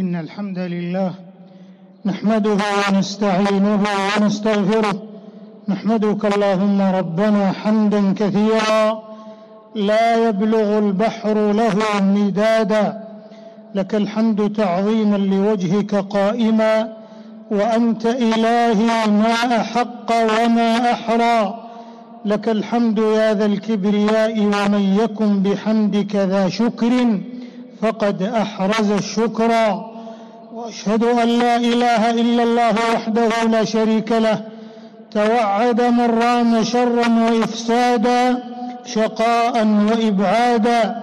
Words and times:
إن 0.00 0.16
الحمد 0.16 0.58
لله 0.58 1.14
نحمده 2.06 2.58
ونستعينه 2.88 3.82
ونستغفره. 4.16 5.02
نحمدك 5.68 6.24
اللهم 6.24 6.80
ربنا 6.80 7.52
حمدا 7.52 8.12
كثيرا. 8.20 9.02
لا 9.74 10.28
يبلغ 10.28 10.78
البحر 10.78 11.52
له 11.52 11.76
مدادا. 12.02 13.04
لك 13.74 13.94
الحمد 13.94 14.52
تعظيما 14.52 15.16
لوجهك 15.16 15.94
قائما. 15.94 16.92
وأنت 17.50 18.06
إلهي 18.06 19.06
ما 19.06 19.60
أحق 19.60 20.08
وما 20.10 20.92
أحرى. 20.92 21.54
لك 22.24 22.48
الحمد 22.48 22.98
يا 22.98 23.34
ذا 23.34 23.46
الكبرياء 23.46 24.40
ومن 24.40 24.98
يكن 25.02 25.42
بحمدك 25.42 26.16
ذا 26.16 26.48
شكر. 26.48 27.20
فقد 27.84 28.22
أحرز 28.22 28.90
الشكرا 28.90 29.90
وأشهد 30.54 31.04
أن 31.04 31.28
لا 31.28 31.56
إله 31.56 32.10
إلا 32.10 32.42
الله 32.42 32.74
وحده 32.94 33.44
لا 33.50 33.64
شريك 33.64 34.12
له. 34.12 34.40
توعد 35.12 35.80
من 35.80 36.18
رام 36.22 36.64
شرا 36.64 37.08
وإفسادا 37.30 38.42
شقاء 38.86 39.66
وإبعادا. 39.90 41.00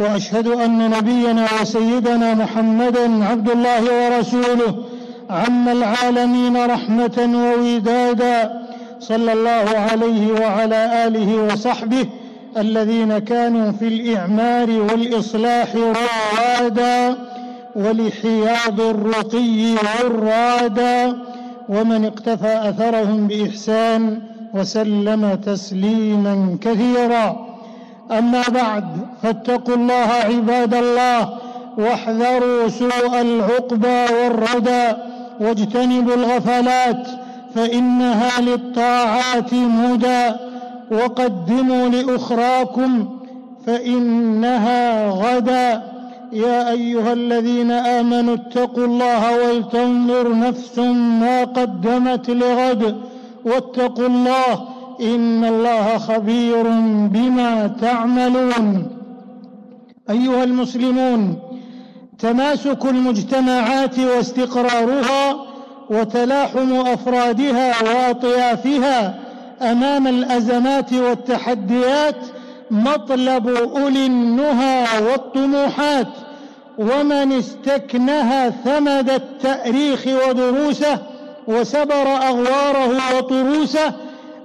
وأشهد 0.00 0.46
أن 0.46 0.90
نبينا 0.90 1.46
وسيدنا 1.60 2.34
محمدا 2.34 3.24
عبد 3.24 3.50
الله 3.50 3.82
ورسوله 3.82 4.84
عم 5.30 5.68
العالمين 5.68 6.56
رحمة 6.66 7.18
وودادا. 7.34 8.66
صلى 9.00 9.32
الله 9.32 9.78
عليه 9.90 10.32
وعلى 10.32 11.06
آله 11.06 11.52
وصحبه 11.52 12.06
الذين 12.56 13.18
كانوا 13.18 13.72
في 13.72 13.88
الإعمار 13.88 14.70
والإصلاح 14.70 15.68
روادا 15.74 17.16
ولحياض 17.76 18.80
الرقي 18.80 19.74
عرادا 19.84 21.16
ومن 21.68 22.04
اقتفى 22.04 22.68
أثرهم 22.68 23.26
بإحسان 23.26 24.18
وسلم 24.54 25.34
تسليما 25.34 26.58
كثيرا. 26.60 27.46
أما 28.10 28.42
بعد 28.54 28.84
فاتقوا 29.22 29.74
الله 29.74 30.08
عباد 30.24 30.74
الله 30.74 31.28
واحذروا 31.78 32.68
سوء 32.68 33.20
العقبى 33.20 34.04
والردى 34.14 34.92
واجتنبوا 35.40 36.14
الغفلات 36.14 37.08
فإنها 37.54 38.40
للطاعات 38.40 39.54
مدى 39.54 40.30
وقدموا 40.90 41.88
لأخراكم 41.88 43.08
فإنها 43.66 45.08
غدا. 45.08 45.82
يا 46.32 46.70
أيها 46.70 47.12
الذين 47.12 47.70
آمنوا 47.70 48.34
اتقوا 48.34 48.84
الله 48.84 49.22
ولتنظر 49.38 50.38
نفس 50.38 50.78
ما 51.20 51.44
قدمت 51.44 52.30
لغد. 52.30 52.96
واتقوا 53.44 54.06
الله 54.06 54.68
إن 55.00 55.44
الله 55.44 55.98
خبير 55.98 56.62
بما 57.12 57.66
تعملون. 57.66 58.86
أيها 60.10 60.44
المسلمون 60.44 61.38
تماسك 62.18 62.84
المجتمعات 62.84 63.98
واستقرارها 63.98 65.36
وتلاحم 65.90 66.72
أفرادها 66.72 67.72
وأطيافها 67.82 69.14
أمام 69.62 70.06
الأزمات 70.06 70.92
والتحديات 70.92 72.16
مطلب 72.70 73.48
أولي 73.48 74.06
النهى 74.06 74.84
والطموحات 75.00 76.08
ومن 76.78 77.32
استكنها 77.32 78.50
ثمد 78.50 79.10
التأريخ 79.10 80.06
ودروسه 80.06 80.98
وسبر 81.46 82.16
أغواره 82.16 83.16
وطروسه 83.16 83.92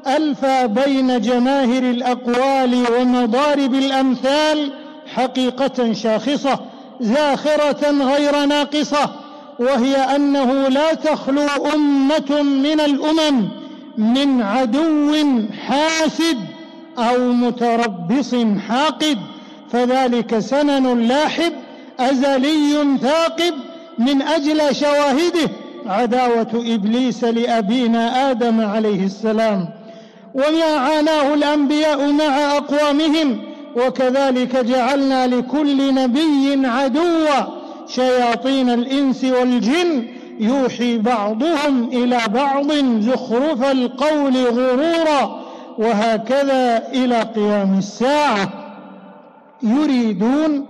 ألفى 0.08 0.68
بين 0.68 1.22
جماهر 1.22 1.84
الأقوال 1.84 2.84
ومضارب 2.98 3.74
الأمثال 3.74 4.72
حقيقة 5.16 5.94
شاخصة 5.94 6.60
زاخرة 7.02 7.92
غير 7.92 8.46
ناقصة 8.46 9.10
وهي 9.60 9.96
أنه 9.96 10.68
لا 10.68 10.94
تخلو 10.94 11.48
أمة 11.76 12.42
من 12.42 12.80
الأمم. 12.80 13.61
من 13.98 14.42
عدو 14.42 15.16
حاسد 15.68 16.38
أو 16.98 17.32
متربص 17.32 18.36
حاقد 18.68 19.18
فذلك 19.72 20.40
سنن 20.40 21.00
لاحب 21.00 21.54
أزلي 22.00 22.98
ثاقب 23.02 23.54
من 24.00 24.22
أجل 24.22 24.76
شواهده 24.76 25.50
عداوة 25.86 26.48
إبليس 26.54 27.24
لأبينا 27.24 28.32
آدم 28.32 28.62
عليه 28.62 29.06
السلام. 29.06 29.70
وما 30.34 30.64
عاناه 30.64 31.34
الأنبياء 31.34 32.12
مع 32.12 32.58
أقوامهم 32.58 33.42
وكذلك 33.76 34.58
جعلنا 34.58 35.28
لكل 35.28 35.94
نبي 35.94 36.68
عدوا 36.68 37.62
شياطين 37.88 38.70
الإنس 38.70 39.24
والجن 39.24 40.08
يوحي 40.42 40.98
بعضهم 40.98 41.90
إلى 41.94 42.20
بعض 42.34 42.72
زخرف 43.00 43.64
القول 43.72 44.38
غرورا 44.38 45.42
وهكذا 45.78 46.84
إلى 46.94 47.22
قيام 47.22 47.78
الساعة. 47.78 48.50
يريدون 49.64 50.66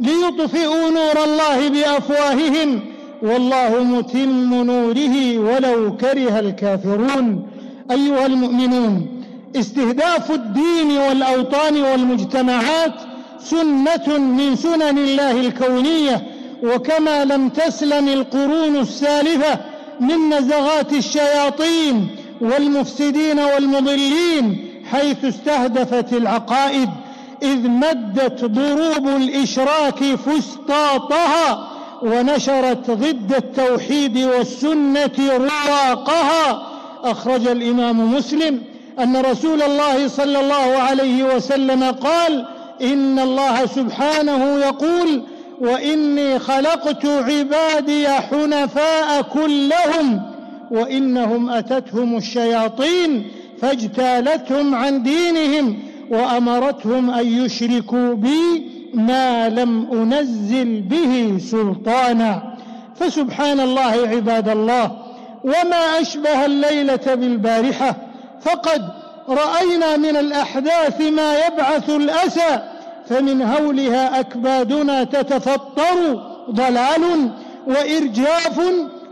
ليطفئوا 0.00 0.90
نور 0.90 1.24
الله 1.24 1.68
بأفواههم 1.68 2.80
والله 3.22 3.84
متم 3.84 4.54
نوره 4.54 5.38
ولو 5.38 5.96
كره 5.96 6.40
الكافرون. 6.40 7.46
أيها 7.90 8.26
المؤمنون 8.26 9.06
استهداف 9.56 10.30
الدين 10.30 10.98
والأوطان 11.08 11.82
والمجتمعات 11.82 12.94
سنة 13.38 14.18
من 14.18 14.56
سنن 14.56 14.98
الله 14.98 15.40
الكونية 15.40 16.22
وكما 16.62 17.24
لم 17.24 17.48
تسلم 17.48 18.08
القرون 18.08 18.76
السالفة 18.76 19.58
من 20.00 20.28
نزغات 20.34 20.92
الشياطين 20.92 22.08
والمفسدين 22.40 23.38
والمضلين 23.38 24.70
حيث 24.92 25.24
استهدفت 25.24 26.12
العقائد 26.12 26.88
إذ 27.42 27.68
مدت 27.68 28.44
ضروب 28.44 29.08
الإشراك 29.08 30.04
فسطاطها 30.04 31.68
ونشرت 32.02 32.90
ضد 32.90 33.34
التوحيد 33.36 34.18
والسنة 34.18 35.10
رواقها. 35.18 36.68
أخرج 37.04 37.46
الإمام 37.46 38.14
مسلم 38.14 38.62
أن 38.98 39.16
رسول 39.16 39.62
الله 39.62 40.08
صلى 40.08 40.40
الله 40.40 40.82
عليه 40.82 41.36
وسلم 41.36 41.84
قال 41.84 42.46
إن 42.82 43.18
الله 43.18 43.66
سبحانه 43.66 44.58
يقول 44.58 45.22
وإني 45.60 46.38
خلقت 46.38 47.06
عبادي 47.06 48.08
حنفاء 48.08 49.22
كلهم 49.22 50.22
وإنهم 50.70 51.50
أتتهم 51.50 52.16
الشياطين 52.16 53.30
فاجتالتهم 53.60 54.74
عن 54.74 55.02
دينهم 55.02 55.78
وأمرتهم 56.10 57.10
أن 57.10 57.26
يشركوا 57.26 58.14
بي 58.14 58.70
ما 58.94 59.48
لم 59.48 59.90
أنزل 59.92 60.80
به 60.80 61.38
سلطانا. 61.38 62.54
فسبحان 62.96 63.60
الله 63.60 64.08
عباد 64.08 64.48
الله 64.48 64.90
وما 65.44 66.00
أشبه 66.00 66.44
الليلة 66.44 67.14
بالبارحة 67.14 67.96
فقد 68.40 68.82
رأينا 69.28 69.96
من 69.96 70.16
الأحداث 70.16 71.00
ما 71.00 71.38
يبعث 71.46 71.90
الأسى 71.90 72.62
فمن 73.08 73.42
هولها 73.42 74.20
أكبادنا 74.20 75.04
تتفطر 75.04 76.22
ضلال 76.50 77.30
وإرجاف 77.66 78.60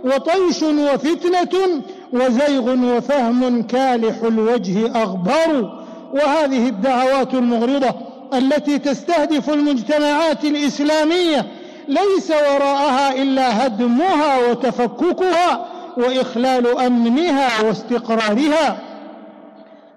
وطيش 0.05 0.63
وفتنة 0.63 1.83
وزيغ 2.13 2.97
وفهم 2.97 3.63
كالح 3.63 4.17
الوجه 4.23 5.03
أغبر 5.03 5.83
وهذه 6.15 6.69
الدعوات 6.69 7.35
المغرضة 7.35 7.95
التي 8.35 8.79
تستهدف 8.79 9.51
المجتمعات 9.51 10.45
الإسلامية 10.45 11.47
ليس 11.89 12.31
وراءها 12.31 13.23
إلا 13.23 13.67
هدمها 13.67 14.51
وتفككها 14.51 15.67
وإخلال 15.97 16.79
أمنها 16.79 17.49
واستقرارها 17.65 18.79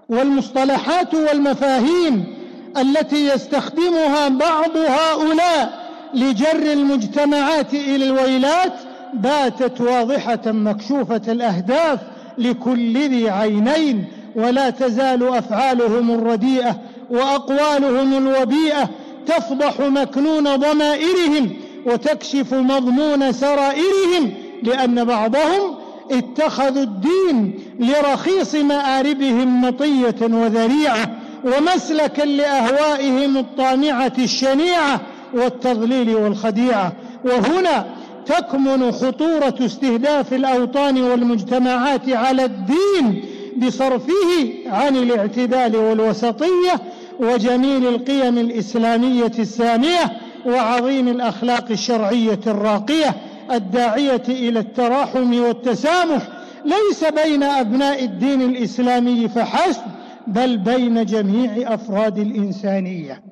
والمصطلحات 0.10 1.14
والمفاهيم 1.14 2.35
التي 2.78 3.28
يستخدمها 3.28 4.28
بعض 4.28 4.78
هؤلاء 4.78 5.86
لجر 6.14 6.72
المجتمعات 6.74 7.74
إلى 7.74 8.06
الويلات 8.06 8.74
باتت 9.14 9.82
واضحة 9.82 10.42
مكشوفة 10.46 11.22
الأهداف 11.28 12.00
لكل 12.38 13.10
ذي 13.10 13.30
عينين 13.30 14.06
ولا 14.36 14.70
تزال 14.70 15.28
أفعالهم 15.28 16.12
الرديئة 16.12 16.76
وأقوالهم 17.10 18.18
الوبيئة 18.18 18.90
تفضح 19.28 19.80
مكنون 19.80 20.56
ضمائرهم 20.56 21.54
وتكشف 21.86 22.54
مضمون 22.54 23.32
سرائرهم 23.32 24.34
لأن 24.64 25.04
بعضهم 25.06 25.76
اتخذوا 26.12 26.84
الدين 26.84 27.60
لرخيص 27.80 28.56
مآربهم 28.56 29.62
مطية 29.62 30.16
وذريعة. 30.22 31.12
ومسلكا 31.46 32.22
لأهوائهم 32.22 33.38
الطامعة 33.38 34.14
الشنيعة 34.20 35.02
والتضليل 35.34 36.16
والخديعة. 36.16 36.94
وهنا 37.26 37.86
تكمن 38.26 38.92
خطورة 38.92 39.56
استهداف 39.62 40.34
الأوطان 40.34 41.02
والمجتمعات 41.02 42.10
على 42.10 42.46
الدين 42.46 43.26
بصرفه 43.58 44.54
عن 44.66 44.96
الاعتدال 44.96 45.76
والوسطية 45.76 46.82
وجميل 47.20 47.88
القيم 47.88 48.38
الإسلامية 48.38 49.32
السامية 49.40 50.12
وعظيم 50.46 51.08
الأخلاق 51.08 51.66
الشرعية 51.72 52.40
الراقية 52.48 53.16
الداعية 53.52 54.24
إلى 54.30 54.60
التراحم 54.60 55.40
والتسامح. 55.40 56.28
ليس 56.66 57.04
بين 57.04 57.44
أبناء 57.44 58.04
الدين 58.04 58.42
الإسلامي 58.42 59.30
فحسب 59.30 59.82
بل 60.28 60.58
بين 60.58 61.06
جميع 61.06 61.74
أفراد 61.74 62.18
الإنسانية. 62.18 63.24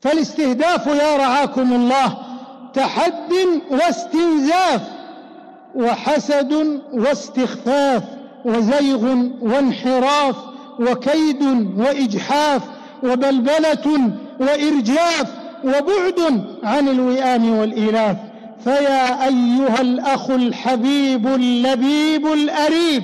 فالاستهداف 0.00 0.86
يا 0.86 1.16
رعاكم 1.16 1.72
الله 1.72 2.18
تحد 2.74 3.32
واستنزاف 3.70 4.80
وحسد 5.74 6.80
واستخفاف 6.92 8.02
وزيغ 8.44 9.14
وانحراف 9.40 10.36
وكيد 10.80 11.42
وإجحاف 11.78 12.62
وبلبلة 13.02 14.10
وإرجاف 14.40 15.30
وبعد 15.64 16.44
عن 16.62 16.88
الوئام 16.88 17.58
والإيلاف 17.58 18.16
فيا 18.64 19.26
أيها 19.26 19.80
الأخ 19.80 20.30
الحبيب 20.30 21.26
اللبيب 21.26 22.26
الأريب 22.26 23.02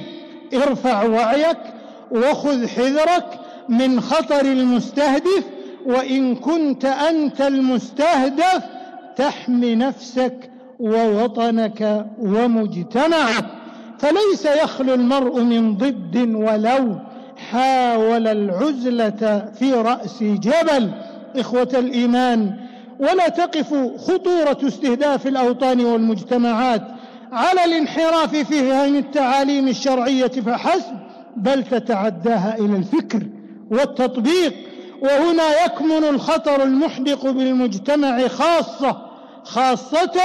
ارفع 0.54 1.02
وعيك 1.04 1.58
وخذ 2.12 2.66
حذرك 2.66 3.40
من 3.68 4.00
خطر 4.00 4.40
المستهدف 4.40 5.44
وإن 5.86 6.34
كنت 6.36 6.84
أنت 6.84 7.40
المستهدف 7.40 8.62
تحمي 9.16 9.74
نفسك 9.74 10.50
ووطنك 10.80 12.06
ومجتمعك. 12.18 13.44
فليس 13.98 14.44
يخلو 14.62 14.94
المرء 14.94 15.40
من 15.40 15.76
ضد 15.76 16.34
ولو 16.34 16.96
حاول 17.50 18.28
العزلة 18.28 19.50
في 19.58 19.72
رأس 19.72 20.22
جبل. 20.22 20.90
إخوة 21.36 21.68
الإيمان 21.74 22.52
ولا 23.00 23.28
تقف 23.28 23.74
خطورة 23.98 24.58
استهداف 24.68 25.26
الأوطان 25.26 25.84
والمجتمعات. 25.84 26.82
على 27.32 27.64
الانحراف 27.64 28.30
في 28.30 28.44
فهم 28.44 28.96
التعاليم 28.96 29.68
الشرعية 29.68 30.26
فحسب 30.26 30.96
بل 31.36 31.64
تتعداها 31.64 32.58
إلى 32.58 32.76
الفكر 32.76 33.22
والتطبيق 33.70 34.54
وهنا 35.02 35.64
يكمن 35.64 36.04
الخطر 36.04 36.62
المحدق 36.62 37.30
بالمجتمع 37.30 38.28
خاصة 38.28 38.96
خاصة 39.44 40.20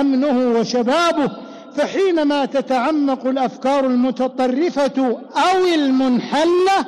أمنه 0.00 0.60
وشبابه 0.60 1.30
فحينما 1.76 2.44
تتعمق 2.44 3.26
الأفكار 3.26 3.86
المتطرفة 3.86 5.18
أو 5.36 5.64
المنحلة 5.74 6.86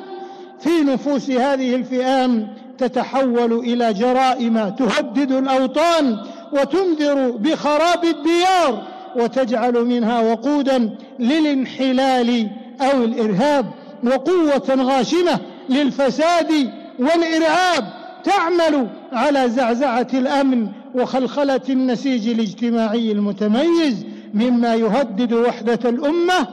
في 0.59 0.81
نفوس 0.83 1.29
هذه 1.29 1.75
الفئام 1.75 2.47
تتحول 2.77 3.53
إلى 3.53 3.93
جرائم 3.93 4.69
تهدد 4.69 5.31
الأوطان 5.31 6.17
وتنذر 6.53 7.31
بخراب 7.31 8.03
الديار 8.03 8.83
وتجعل 9.15 9.73
منها 9.85 10.21
وقودا 10.21 10.89
للانحلال 11.19 12.49
أو 12.81 13.03
الإرهاب 13.03 13.65
وقوة 14.03 14.63
غاشمة 14.69 15.39
للفساد 15.69 16.51
والإرهاب 16.99 17.93
تعمل 18.23 18.87
على 19.13 19.49
زعزعة 19.49 20.07
الأمن 20.13 20.67
وخلخلة 20.95 21.61
النسيج 21.69 22.29
الاجتماعي 22.29 23.11
المتميز 23.11 24.05
مما 24.33 24.75
يهدد 24.75 25.33
وحدة 25.33 25.89
الأمة 25.89 26.47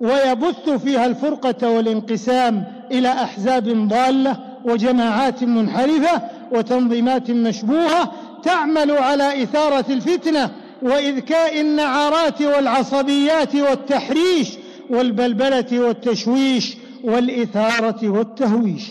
ويبث 0.00 0.70
فيها 0.70 1.06
الفرقة 1.06 1.70
والانقسام 1.70 2.64
إلى 2.90 3.08
أحزاب 3.08 3.88
ضالة 3.88 4.36
وجماعات 4.64 5.42
منحرفة 5.44 6.22
وتنظيمات 6.52 7.30
مشبوهة 7.30 8.12
تعمل 8.42 8.90
على 8.90 9.42
إثارة 9.42 9.84
الفتنة 9.90 10.50
وإذكاء 10.82 11.60
النعارات 11.60 12.42
والعصبيات 12.42 13.54
والتحريش 13.54 14.48
والبلبلة 14.90 15.66
والتشويش 15.72 16.76
والإثارة 17.04 18.08
والتهويش. 18.08 18.82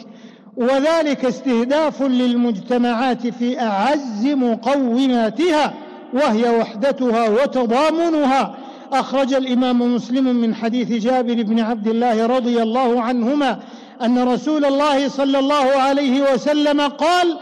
وذلك 0.58 1.26
استهداف 1.26 2.02
للمجتمعات 2.02 3.28
في 3.28 3.60
أعز 3.60 4.26
مقوماتها 4.26 5.74
وهي 6.14 6.60
وحدتها 6.60 7.30
وتضامنها. 7.30 8.56
أخرج 8.92 9.34
الإمام 9.34 9.96
مسلم 9.96 10.36
من 10.36 10.56
حديث 10.56 10.92
جابر 10.92 11.44
بن 11.44 11.60
عبد 11.60 11.88
الله 11.88 12.26
رضي 12.26 12.62
الله 12.64 13.02
عنهما 13.02 13.60
أن 14.02 14.20
رسول 14.20 14.66
الله 14.66 15.08
صلى 15.08 15.40
الله 15.40 15.56
عليه 15.56 16.34
وسلم 16.34 16.82
قال 16.82 17.38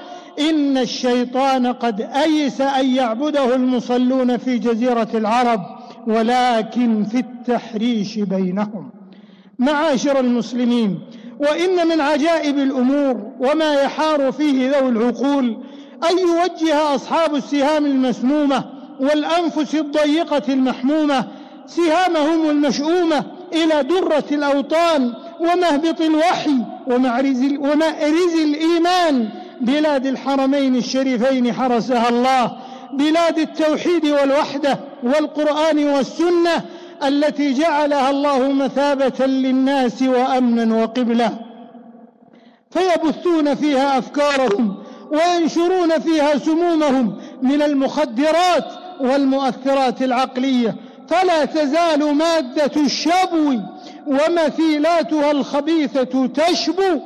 إن 0.50 0.78
الشيطان 0.78 1.68
قد 1.68 2.02
أيس 2.02 2.62
أن 2.62 2.96
يعبده 2.96 3.56
المصلون 3.56 4.38
في 4.38 4.58
جزيرة 4.58 5.08
العرب. 5.14 5.77
ولكن 6.08 7.04
في 7.06 7.18
التحريش 7.20 8.20
بينهم. 8.20 8.90
معاشر 9.60 10.20
المسلمين 10.20 11.00
وإن 11.40 11.88
من 11.88 12.02
عجائب 12.02 12.58
الأمور 12.58 13.32
وما 13.40 13.74
يحار 13.74 14.32
فيه 14.32 14.72
ذوي 14.72 14.90
العقول 14.90 15.58
أن 16.10 16.18
يوجه 16.20 16.96
أصحاب 16.96 17.36
السهام 17.36 17.86
المسمومة 17.86 18.64
والأنفس 19.00 19.76
الضيقة 19.76 20.54
المحمومة 20.54 21.28
سهامهم 21.68 22.50
المشؤومة 22.50 23.24
إلى 23.54 23.84
درة 23.84 24.26
الأوطان 24.32 25.14
ومهبط 25.40 26.02
الوحي 26.02 26.58
ومأرز 26.88 28.34
الإيمان. 28.44 29.30
بلاد 29.62 30.06
الحرمين 30.06 30.76
الشريفين 30.76 31.54
حرسها 31.54 32.10
الله 32.10 32.58
بلاد 32.94 33.40
التوحيد 33.40 34.06
والوحدة 34.06 34.80
والقرآن 35.08 35.84
والسنة 35.84 36.66
التي 37.08 37.54
جعلها 37.54 38.10
الله 38.10 38.52
مثابة 38.52 39.26
للناس 39.26 40.02
وأمنا 40.02 40.84
وقبلة. 40.84 41.40
فيبثون 42.72 43.56
فيها 43.56 43.98
أفكارهم 43.98 44.76
وينشرون 45.12 46.00
فيها 46.00 46.38
سمومهم 46.38 47.18
من 47.42 47.62
المخدرات 47.62 48.66
والمؤثرات 49.00 50.02
العقلية. 50.02 50.76
فلا 51.10 51.46
تزال 51.46 52.16
مادة 52.16 52.82
الشبو 52.82 53.54
ومثيلاتها 54.08 55.32
الخبيثة 55.32 56.28
تشبو 56.28 57.00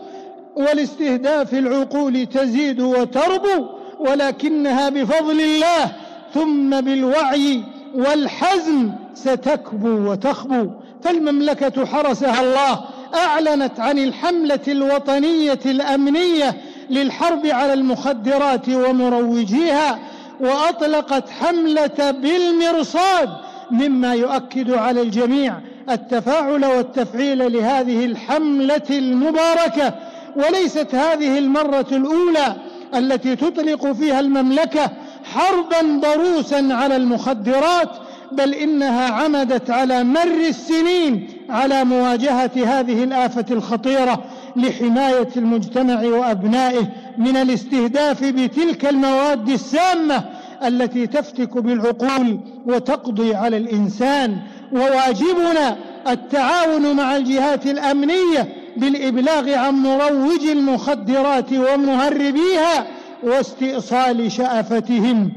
ولاستهداف 0.55 1.53
العقول 1.53 2.25
تزيد 2.25 2.81
وتربو 2.81 3.65
ولكنها 3.99 4.89
بفضل 4.89 5.41
الله 5.41 5.91
ثم 6.33 6.81
بالوعي 6.81 7.63
والحزم 7.93 8.91
ستكبو 9.13 10.11
وتخبو 10.11 10.67
فالمملكة 11.03 11.85
حرسها 11.85 12.41
الله 12.41 12.81
أعلنت 13.15 13.79
عن 13.79 13.97
الحملة 13.97 14.59
الوطنية 14.67 15.59
الأمنية 15.65 16.57
للحرب 16.89 17.45
على 17.45 17.73
المخدرات 17.73 18.69
ومروجيها 18.69 19.99
وأطلقت 20.39 21.29
حملة 21.29 22.11
بالمرصاد 22.11 23.29
مما 23.71 24.13
يؤكد 24.13 24.71
على 24.71 25.01
الجميع 25.01 25.59
التفاعل 25.89 26.65
والتفعيل 26.65 27.53
لهذه 27.53 28.05
الحملة 28.05 28.81
المباركة. 28.89 29.93
وليست 30.35 30.95
هذه 30.95 31.37
المرة 31.37 31.85
الأولى 31.91 32.55
التي 32.95 33.35
تطلق 33.35 33.91
فيها 33.91 34.19
المملكة 34.19 34.89
حربا 35.33 35.99
ضروسا 36.01 36.67
على 36.71 36.95
المخدرات 36.95 37.89
بل 38.31 38.53
إنها 38.53 39.09
عمدت 39.11 39.69
على 39.69 40.03
مر 40.03 40.47
السنين 40.49 41.27
على 41.49 41.83
مواجهة 41.83 42.51
هذه 42.65 43.03
الآفة 43.03 43.45
الخطيرة 43.51 44.23
لحماية 44.55 45.27
المجتمع 45.37 46.01
وأبنائه 46.03 46.87
من 47.17 47.37
الاستهداف 47.37 48.23
بتلك 48.23 48.85
المواد 48.85 49.49
السامة 49.49 50.23
التي 50.67 51.07
تفتك 51.07 51.57
بالعقول 51.57 52.39
وتقضي 52.65 53.35
على 53.35 53.57
الإنسان. 53.57 54.37
وواجبنا 54.71 55.77
التعاون 56.09 56.95
مع 56.95 57.15
الجهات 57.17 57.65
الأمنية 57.65 58.53
بالإبلاغ 58.77 59.53
عن 59.53 59.73
مروج 59.73 60.45
المخدرات 60.51 61.53
ومهربيها 61.53 62.87
واستئصال 63.23 64.31
شأفتهم 64.31 65.31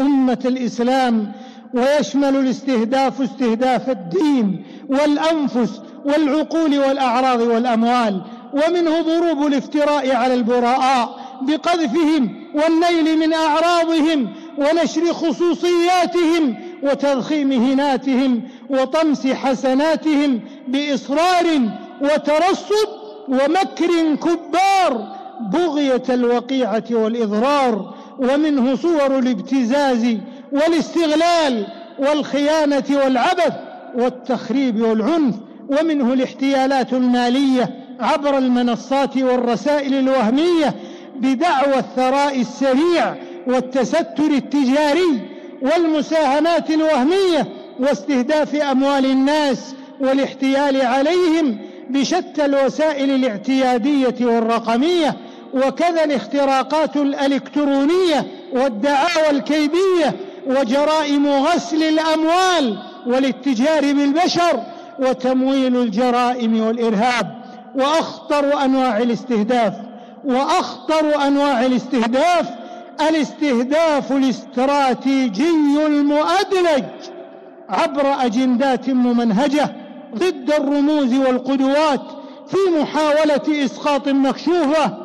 أمة 0.00 0.38
الإسلام 0.44 1.32
ويشمل 1.74 2.36
الاستهداف 2.36 3.22
استهداف 3.22 3.90
الدين 3.90 4.64
والأنفس 4.88 5.80
والعقول 6.04 6.78
والأعراض 6.78 7.40
والأموال 7.40 8.22
ومنه 8.52 9.00
ضروب 9.00 9.46
الافتراء 9.46 10.14
على 10.14 10.34
البراء 10.34 11.18
بقذفهم 11.42 12.44
والنيل 12.54 13.18
من 13.18 13.32
أعراضهم 13.34 14.28
ونشر 14.58 15.12
خصوصياتهم 15.12 16.54
وتضخيم 16.82 17.52
هناتهم 17.52 18.42
وطمس 18.70 19.26
حسناتهم 19.26 20.40
بإصرار 20.68 21.46
وترصد 22.00 22.88
ومكر 23.28 24.14
كبار 24.14 25.13
بغية 25.40 26.02
الوقيعة 26.08 26.84
والإضرار 26.90 27.94
ومنه 28.18 28.76
صور 28.76 29.18
الابتزاز 29.18 30.16
والاستغلال 30.52 31.66
والخيانة 31.98 32.84
والعبث 32.90 33.52
والتخريب 33.94 34.80
والعنف 34.82 35.34
ومنه 35.68 36.12
الاحتيالات 36.12 36.92
المالية 36.92 37.70
عبر 38.00 38.38
المنصات 38.38 39.16
والرسائل 39.16 39.94
الوهمية 39.94 40.74
بدعوى 41.16 41.78
الثراء 41.78 42.40
السريع 42.40 43.14
والتستر 43.46 44.30
التجاري 44.30 45.20
والمساهمات 45.62 46.70
الوهمية 46.70 47.48
واستهداف 47.80 48.54
أموال 48.54 49.04
الناس 49.06 49.74
والاحتيال 50.00 50.82
عليهم 50.82 51.58
بشتى 51.94 52.44
الوسائل 52.44 53.10
الاعتيادية 53.10 54.14
والرقمية 54.20 55.16
وكذا 55.54 56.04
الاختراقات 56.04 56.96
الإلكترونية 56.96 58.26
والدعاوى 58.52 59.30
الكيدية 59.30 60.14
وجرائم 60.46 61.26
غسل 61.28 61.82
الأموال 61.82 62.78
والاتجار 63.06 63.80
بالبشر 63.80 64.62
وتمويل 64.98 65.76
الجرائم 65.76 66.60
والإرهاب 66.66 67.44
وأخطر 67.74 68.64
أنواع 68.64 68.98
الاستهداف 68.98 69.72
وأخطر 70.24 71.26
أنواع 71.26 71.66
الاستهداف 71.66 72.48
الاستهداف 73.08 74.12
الاستراتيجي 74.12 75.48
المؤدلج 75.86 76.84
عبر 77.68 78.06
أجندات 78.24 78.90
ممنهجة 78.90 79.83
ضد 80.14 80.52
الرموز 80.58 81.14
والقدوات 81.14 82.02
في 82.46 82.80
محاولة 82.80 83.64
إسقاط 83.64 84.08
مكشوفة 84.08 84.96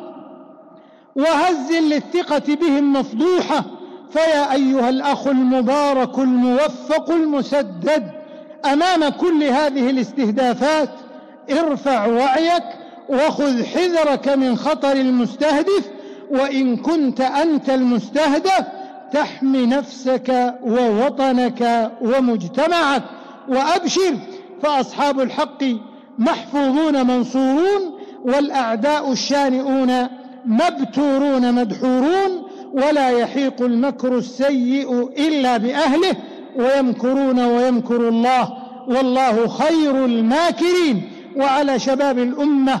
وهز 1.16 1.72
للثقة 1.72 2.54
بهم 2.54 2.92
مفضوحة. 2.92 3.64
فيا 4.12 4.52
أيها 4.52 4.88
الأخ 4.88 5.26
المبارك 5.26 6.18
الموفق 6.18 7.10
المسدد 7.10 8.10
أمام 8.72 9.08
كل 9.08 9.42
هذه 9.44 9.90
الاستهدافات 9.90 10.88
ارفع 11.50 12.06
وعيك 12.06 12.62
وخذ 13.08 13.64
حذرك 13.64 14.28
من 14.28 14.56
خطر 14.56 14.92
المستهدف 14.92 15.90
وإن 16.30 16.76
كنت 16.76 17.20
أنت 17.20 17.70
المستهدف 17.70 18.64
تحمي 19.12 19.66
نفسك 19.66 20.54
ووطنك 20.62 21.90
ومجتمعك. 22.00 23.02
وأبشر 23.48 24.16
فأصحاب 24.62 25.20
الحق 25.20 25.64
محفوظون 26.18 27.06
منصورون 27.06 27.98
والأعداء 28.24 29.12
الشانئون 29.12 30.06
مبتورون 30.46 31.54
مدحورون 31.54 32.42
ولا 32.72 33.10
يحيق 33.10 33.62
المكر 33.62 34.18
السيء 34.18 35.08
إلا 35.28 35.56
بأهله 35.56 36.16
ويمكرون 36.56 37.40
ويمكر 37.40 38.08
الله 38.08 38.52
والله 38.88 39.48
خير 39.48 40.04
الماكرين 40.04 41.10
وعلى 41.36 41.78
شباب 41.78 42.18
الأمة 42.18 42.74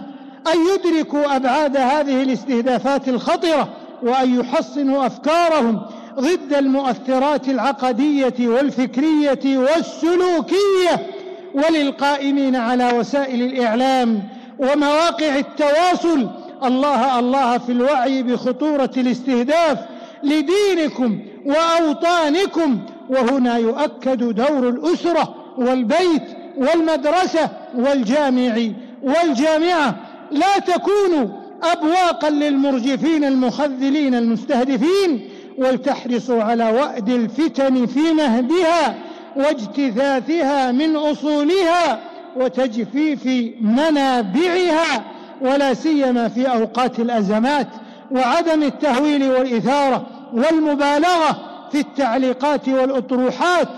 أن 0.52 0.58
يدركوا 0.74 1.36
أبعاد 1.36 1.76
هذه 1.76 2.22
الاستهدافات 2.22 3.08
الخطرة 3.08 3.68
وأن 4.02 4.40
يحصنوا 4.40 5.06
أفكارهم 5.06 5.80
ضد 6.18 6.54
المؤثرات 6.54 7.48
العقدية 7.48 8.34
والفكرية 8.40 9.58
والسلوكية 9.58 11.06
وللقائمين 11.54 12.56
على 12.56 12.92
وسائل 12.98 13.42
الإعلام 13.42 14.22
ومواقع 14.58 15.38
التواصل. 15.38 16.30
الله 16.64 17.18
الله 17.18 17.58
في 17.58 17.72
الوعي 17.72 18.22
بخطورة 18.22 18.90
الاستهداف 18.96 19.78
لدينكم 20.22 21.18
وأوطانكم. 21.46 22.78
وهنا 23.10 23.56
يؤكد 23.56 24.34
دور 24.34 24.68
الأسرة 24.68 25.34
والبيت 25.58 26.22
والمدرسة 26.56 27.48
والجامع 27.74 28.56
والجامعة. 29.02 29.96
لا 30.30 30.58
تكونوا 30.58 31.28
أبواقا 31.62 32.30
للمرجفين 32.30 33.24
المخذلين 33.24 34.14
المستهدفين. 34.14 35.28
ولتحرصوا 35.58 36.42
على 36.42 36.70
وأد 36.70 37.08
الفتن 37.08 37.86
في 37.86 38.12
مهدها 38.12 38.94
واجتثاثها 39.36 40.72
من 40.72 40.96
أصولها 40.96 42.00
وتجفيف 42.36 43.26
منابعها 43.60 45.04
ولا 45.40 45.74
سيما 45.74 46.28
في 46.28 46.46
أوقات 46.46 47.00
الأزمات 47.00 47.68
وعدم 48.10 48.62
التهويل 48.62 49.30
والإثارة 49.30 50.06
والمبالغة 50.32 51.38
في 51.72 51.80
التعليقات 51.80 52.68
والأطروحات 52.68 53.68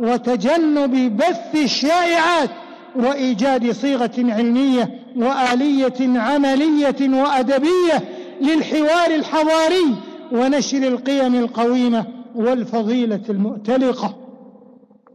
وتجنب 0.00 1.16
بث 1.16 1.64
الشائعات 1.64 2.50
وإيجاد 2.96 3.72
صيغة 3.72 4.10
علمية 4.18 5.00
وآلية 5.16 6.18
عملية 6.20 7.20
وأدبية 7.22 8.04
للحوار 8.40 9.10
الحضاري 9.14 9.94
ونشر 10.32 10.78
القيم 10.78 11.34
القويمة 11.34 12.04
والفضيلة 12.34 13.20
المؤتلقة. 13.28 14.14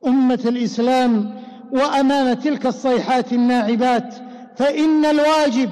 أمة 0.08 0.40
الإسلام 0.46 1.36
وأمام 1.72 2.34
تلك 2.34 2.66
الصيحات 2.66 3.34
الناعبات 3.34 4.16
فإن 4.58 5.06
الواجب 5.06 5.70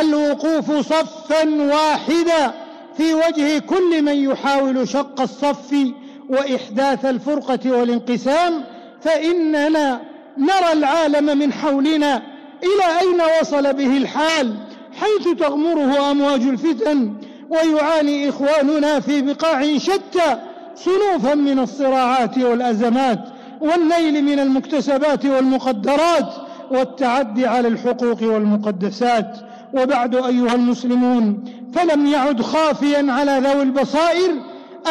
الوقوف 0.00 0.70
صفا 0.72 1.48
واحدا 1.62 2.54
في 2.96 3.14
وجه 3.14 3.58
كل 3.58 4.02
من 4.02 4.16
يحاول 4.16 4.88
شق 4.88 5.20
الصف 5.20 5.76
وإحداث 6.28 7.04
الفرقة 7.04 7.70
والانقسام 7.78 8.64
فإننا 9.02 10.00
نرى 10.38 10.72
العالم 10.72 11.38
من 11.38 11.52
حولنا 11.52 12.22
إلى 12.62 13.00
أين 13.00 13.20
وصل 13.40 13.72
به 13.72 13.96
الحال 13.96 14.54
حيث 15.00 15.28
تغمره 15.38 16.10
أمواج 16.10 16.40
الفتن 16.42 17.12
ويعاني 17.50 18.28
إخواننا 18.28 19.00
في 19.00 19.22
بقاع 19.22 19.78
شتى 19.78 20.38
صنوفا 20.76 21.34
من 21.34 21.58
الصراعات 21.58 22.38
والأزمات. 22.38 23.33
والنيل 23.64 24.24
من 24.24 24.38
المكتسبات 24.38 25.26
والمقدرات 25.26 26.34
والتعدي 26.70 27.46
على 27.46 27.68
الحقوق 27.68 28.22
والمقدسات. 28.22 29.36
وبعد 29.74 30.14
أيها 30.14 30.54
المسلمون 30.54 31.44
فلم 31.74 32.06
يعد 32.06 32.42
خافيا 32.42 33.06
على 33.12 33.40
ذوي 33.44 33.62
البصائر 33.62 34.30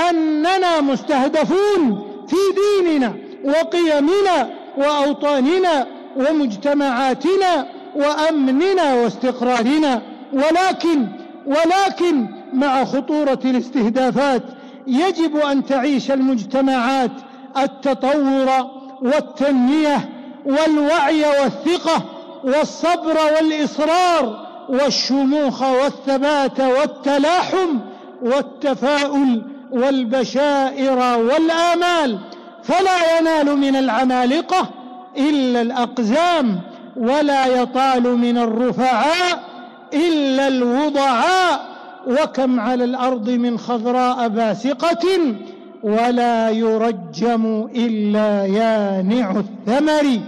أننا 0.10 0.82
مستهدفون 0.82 2.08
في 2.28 2.36
ديننا 2.62 3.14
وقيمنا 3.44 4.50
وأوطاننا 4.78 5.88
ومجتمعاتنا 6.18 7.68
وأمننا 7.96 8.94
واستقرارنا. 8.94 10.02
ولكن 10.34 11.08
ولكن 11.46 12.28
مع 12.54 12.86
خطورة 12.86 13.40
الاستهدافات 13.46 14.44
يجب 14.88 15.38
أن 15.38 15.66
تعيش 15.66 16.12
المجتمعات 16.12 17.12
التطور 17.58 18.70
والتنمية 19.02 20.10
والوعي 20.46 21.24
والثقة 21.26 22.02
والصبر 22.44 23.18
والإصرار 23.36 24.46
والشموخ 24.70 25.62
والثبات 25.62 26.60
والتلاحم 26.60 27.80
والتفاؤل 28.22 29.44
والبشائر 29.72 30.98
والآمال 31.20 32.20
فلا 32.64 33.20
ينال 33.20 33.58
من 33.58 33.76
العمالقة 33.76 34.70
إلا 35.18 35.62
الأقزام 35.62 36.60
ولا 36.98 37.46
يطال 37.46 38.18
من 38.18 38.38
الرفعاء 38.38 39.44
إلا 39.94 40.48
الوضعاء 40.48 41.74
وكم 42.08 42.60
على 42.60 42.84
الأرض 42.84 43.30
من 43.30 43.60
خضراء 43.60 44.28
باسقة 44.28 45.08
ولا 45.84 46.50
يرجم 46.50 47.68
إلا 47.76 48.46
يانع 48.46 49.32
الثمر. 49.32 50.20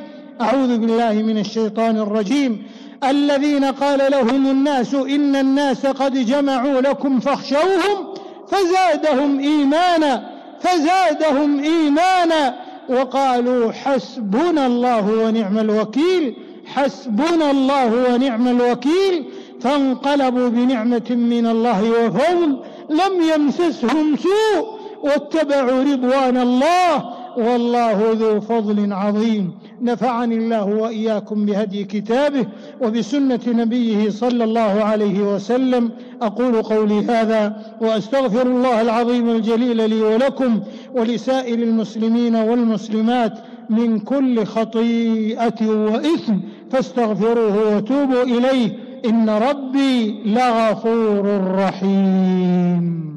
أعوذ 0.42 0.78
بالله 0.78 1.14
من 1.14 1.38
الشيطان 1.38 1.98
الرجيم. 1.98 2.64
الذين 3.04 3.66
قال 3.66 4.12
لهم 4.12 4.52
الناس 4.52 4.94
إن 4.94 5.36
الناس 5.36 5.86
قد 5.86 6.14
جمعوا 6.26 6.82
لكم 6.82 7.20
فاخشوهم 7.20 8.14
فزادهم 8.48 9.40
إيمانا 9.40 10.30
فزادهم 10.60 11.64
إيمانا. 11.64 12.56
وقالوا 12.90 13.72
حسبنا 13.72 14.66
الله 14.66 15.26
ونعم 15.26 15.60
الوكيل 15.60 16.36
حسبنا 16.66 17.52
الله 17.52 18.14
ونعم 18.14 18.48
الوكيل. 18.48 19.26
فانقلبوا 19.62 20.50
بنعمة 20.50 21.10
من 21.10 21.48
الله 21.48 21.92
وفضل 21.92 22.60
لم 22.90 23.14
يمسسهم 23.34 24.16
سوء. 24.16 24.75
واتبعوا 25.06 25.84
رضوان 25.84 26.38
الله 26.38 27.06
والله 27.38 28.12
ذو 28.12 28.42
فضل 28.42 28.94
عظيم. 28.94 29.52
نفعني 29.82 30.36
الله 30.36 30.66
وإياكم 30.66 31.46
بهدي 31.46 31.84
كتابه 31.84 32.46
وبسنة 32.82 33.40
نبيه 33.48 34.10
صلى 34.10 34.44
الله 34.44 34.84
عليه 34.84 35.36
وسلم. 35.36 35.92
أقول 36.22 36.62
قولي 36.62 37.00
هذا 37.06 37.56
وأستغفر 37.82 38.48
الله 38.48 38.82
العظيم 38.82 39.30
الجليل 39.30 39.90
لي 39.90 40.02
ولكم 40.02 40.60
ولسائر 40.96 41.60
المسلمين 41.60 42.36
والمسلمات 42.36 43.34
من 43.70 44.00
كل 44.00 44.46
خطيئة 44.46 45.68
وإثم 45.68 46.34
فاستغفروه 46.72 47.76
وتوبوا 47.76 48.24
إليه. 48.24 48.70
إن 49.06 49.30
ربي 49.30 50.22
لغفور 50.26 51.42
رحيم. 51.56 53.15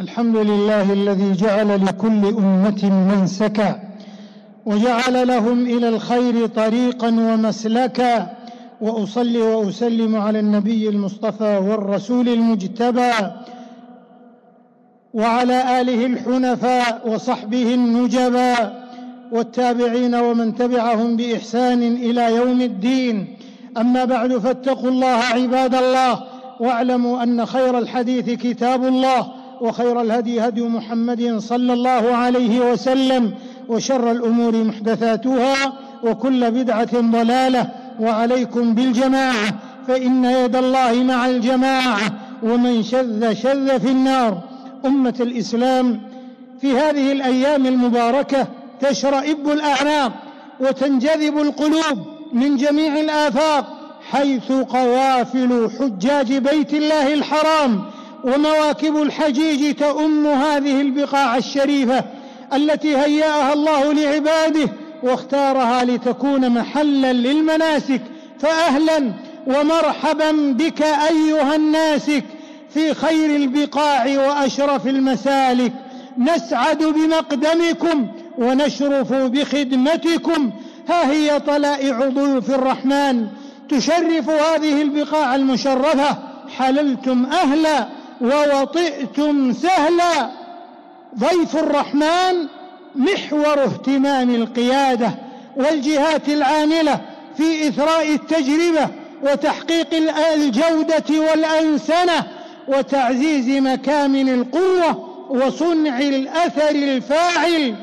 الحمد 0.00 0.36
لله 0.36 0.92
الذي 0.92 1.32
جعل 1.32 1.86
لكل 1.86 2.26
أمة 2.26 2.90
منسكا 3.14 3.80
وجعل 4.66 5.28
لهم 5.28 5.66
إلى 5.66 5.88
الخير 5.88 6.46
طريقا 6.46 7.08
ومسلكا 7.08 8.30
وأصلي 8.80 9.38
وأسلم 9.38 10.16
على 10.16 10.40
النبي 10.40 10.88
المصطفى 10.88 11.56
والرسول 11.56 12.28
المجتبى 12.28 13.10
وعلى 15.14 15.80
آله 15.80 16.06
الحنفاء 16.06 17.08
وصحبه 17.08 17.74
النجبى 17.74 18.54
والتابعين 19.32 20.14
ومن 20.14 20.54
تبعهم 20.54 21.16
بإحسان 21.16 21.82
إلى 21.82 22.36
يوم 22.36 22.60
الدين. 22.60 23.36
أما 23.78 24.04
بعد 24.04 24.38
فاتقوا 24.38 24.90
الله 24.90 25.18
عباد 25.34 25.74
الله 25.74 26.22
واعلموا 26.60 27.22
أن 27.22 27.46
خير 27.46 27.78
الحديث 27.78 28.30
كتاب 28.30 28.84
الله 28.84 29.39
وخير 29.60 30.00
الهدي 30.00 30.40
هدي 30.40 30.62
محمد 30.62 31.38
صلى 31.38 31.72
الله 31.72 32.16
عليه 32.16 32.72
وسلم 32.72 33.34
وشر 33.68 34.10
الأمور 34.10 34.64
محدثاتها 34.64 35.72
وكل 36.04 36.50
بدعة 36.50 37.00
ضلالة 37.00 37.68
وعليكم 38.00 38.74
بالجماعة 38.74 39.54
فإن 39.88 40.24
يد 40.24 40.56
الله 40.56 40.94
مع 40.94 41.26
الجماعة 41.26 41.98
ومن 42.42 42.82
شذ 42.82 43.34
شذ 43.34 43.80
في 43.80 43.88
النار. 43.88 44.38
أمة 44.86 45.14
الإسلام 45.20 46.00
في 46.60 46.72
هذه 46.72 47.12
الأيام 47.12 47.66
المباركة 47.66 48.46
تشرئب 48.80 49.50
الاعناق 49.50 50.12
وتنجذب 50.60 51.38
القلوب 51.38 52.06
من 52.32 52.56
جميع 52.56 53.00
الآفاق 53.00 53.76
حيث 54.10 54.52
قوافل 54.52 55.70
حجاج 55.78 56.32
بيت 56.32 56.74
الله 56.74 57.14
الحرام 57.14 57.82
ومواكب 58.24 59.02
الحجيج 59.02 59.74
تؤم 59.74 60.26
هذه 60.26 60.80
البقاع 60.80 61.36
الشريفة 61.36 62.04
التي 62.52 62.96
هيأها 62.96 63.52
الله 63.52 63.92
لعباده 63.92 64.68
واختارها 65.02 65.84
لتكون 65.84 66.50
محلا 66.50 67.12
للمناسك 67.12 68.00
فاهلا 68.40 69.12
ومرحبا 69.46 70.30
بك 70.32 70.82
أيها 70.82 71.56
الناسك 71.56 72.24
في 72.74 72.94
خير 72.94 73.36
البقاع 73.36 74.06
وأشرف 74.06 74.86
المسالك. 74.86 75.72
نسعد 76.18 76.82
بمقدمكم 76.82 78.06
ونشرف 78.38 79.12
بخدمتكم. 79.12 80.50
ها 80.88 81.10
هي 81.10 81.40
طلائع 81.40 82.08
ضيوف 82.08 82.50
الرحمن. 82.50 83.26
تشرف 83.68 84.30
هذه 84.30 84.82
البقاع 84.82 85.34
المشرفة. 85.34 86.18
حللتم 86.58 87.26
أهلا. 87.26 87.99
ووطئتم 88.20 89.52
سهلا. 89.52 90.30
ضيف 91.18 91.56
الرحمن 91.56 92.48
محور 92.94 93.64
اهتمام 93.64 94.34
القيادة 94.34 95.10
والجهات 95.56 96.28
العاملة 96.28 97.00
في 97.36 97.68
إثراء 97.68 98.14
التجربة 98.14 98.88
وتحقيق 99.22 99.94
الجوده 100.34 101.04
والأنسنة 101.10 102.26
وتعزيز 102.68 103.48
مكامن 103.48 104.28
القوة 104.28 105.08
وصنع 105.30 105.98
الأثر 105.98 106.70
الفاعل. 106.70 107.74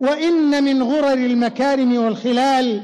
وإن 0.00 0.64
من 0.64 0.82
غرر 0.82 1.12
المكارم 1.12 1.96
والخلال 1.96 2.82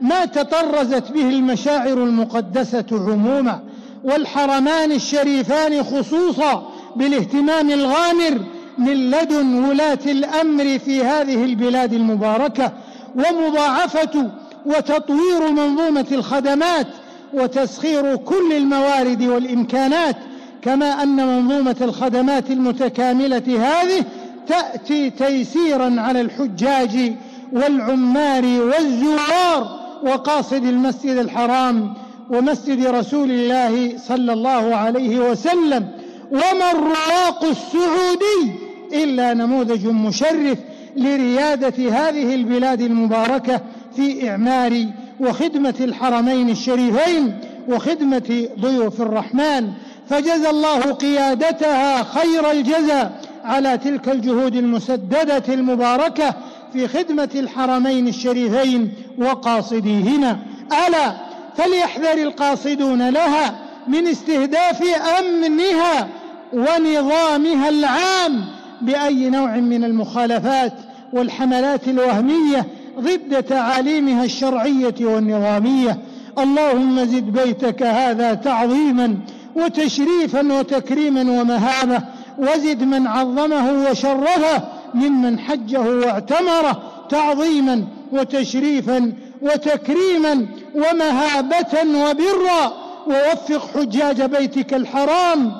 ما 0.00 0.24
تطرزت 0.24 1.10
به 1.10 1.28
المشاعر 1.28 1.92
المقدسة 1.92 2.86
عموما. 2.92 3.60
والحرمان 4.04 4.92
الشريفان 4.92 5.82
خصوصا 5.82 6.68
بالاهتمام 6.96 7.70
الغامر 7.70 8.40
من 8.78 9.10
لدن 9.10 9.64
ولاة 9.64 9.98
الأمر 10.06 10.78
في 10.78 11.04
هذه 11.04 11.44
البلاد 11.44 11.92
المباركة 11.92 12.72
ومضاعفة 13.14 14.30
وتطوير 14.66 15.50
منظومة 15.50 16.06
الخدمات 16.12 16.86
وتسخير 17.32 18.16
كل 18.16 18.52
الموارد 18.52 19.22
والإمكانات 19.22 20.16
كما 20.62 21.02
أن 21.02 21.16
منظومة 21.16 21.76
الخدمات 21.80 22.50
المتكاملة 22.50 23.42
هذه 23.48 24.04
تأتي 24.48 25.10
تيسيرا 25.10 26.00
على 26.00 26.20
الحجاج 26.20 27.12
والعمار 27.52 28.44
والزوار 28.44 29.80
وقاصد 30.02 30.64
المسجد 30.64 31.16
الحرام 31.16 31.94
ومسجد 32.30 32.86
رسول 32.86 33.30
الله 33.30 33.98
صلى 34.08 34.32
الله 34.32 34.76
عليه 34.76 35.18
وسلم 35.30 35.88
وما 36.30 36.70
الرواق 36.72 37.44
السعودي 37.44 38.52
إلا 38.92 39.34
نموذج 39.34 39.86
مشرف 39.86 40.58
لريادة 40.96 41.74
هذه 41.92 42.34
البلاد 42.34 42.80
المباركة 42.80 43.60
في 43.96 44.30
إعمار 44.30 44.86
وخدمة 45.20 45.74
الحرمين 45.80 46.50
الشريفين 46.50 47.38
وخدمة 47.68 48.48
ضيوف 48.60 49.00
الرحمن. 49.00 49.70
فجزى 50.08 50.50
الله 50.50 50.80
قيادتها 50.80 52.02
خير 52.02 52.50
الجزاء 52.50 53.20
على 53.44 53.78
تلك 53.78 54.08
الجهود 54.08 54.56
المسددة 54.56 55.42
المباركة 55.48 56.34
في 56.72 56.88
خدمة 56.88 57.28
الحرمين 57.34 58.08
الشريفين 58.08 58.92
وقاصديهما 59.18 60.38
ألا 60.88 61.29
فليحذر 61.60 62.22
القاصدون 62.22 63.08
لها 63.08 63.54
من 63.88 64.06
استهداف 64.06 64.82
أمنها 65.18 66.08
ونظامها 66.52 67.68
العام 67.68 68.44
بأي 68.80 69.30
نوع 69.30 69.56
من 69.56 69.84
المخالفات 69.84 70.72
والحملات 71.12 71.88
الوهمية 71.88 72.66
ضد 73.00 73.42
تعاليمها 73.42 74.24
الشرعية 74.24 74.94
والنظامية. 75.00 75.98
اللهم 76.38 77.04
زد 77.04 77.32
بيتك 77.32 77.82
هذا 77.82 78.34
تعظيما 78.34 79.16
وتشريفا 79.56 80.52
وتكريما 80.58 81.20
ومهابة 81.20 82.00
وزد 82.38 82.82
من 82.82 83.06
عظمه 83.06 83.90
وشرفه 83.90 84.62
ممن 84.94 85.38
حجه 85.38 85.80
واعتمره 85.80 86.82
تعظيما 87.10 87.84
وتشريفا 88.12 89.12
وتكريما 89.42 90.46
ومهابة 90.74 92.00
وبرا 92.04 92.72
ووفق 93.06 93.68
حجاج 93.74 94.22
بيتك 94.22 94.74
الحرام 94.74 95.52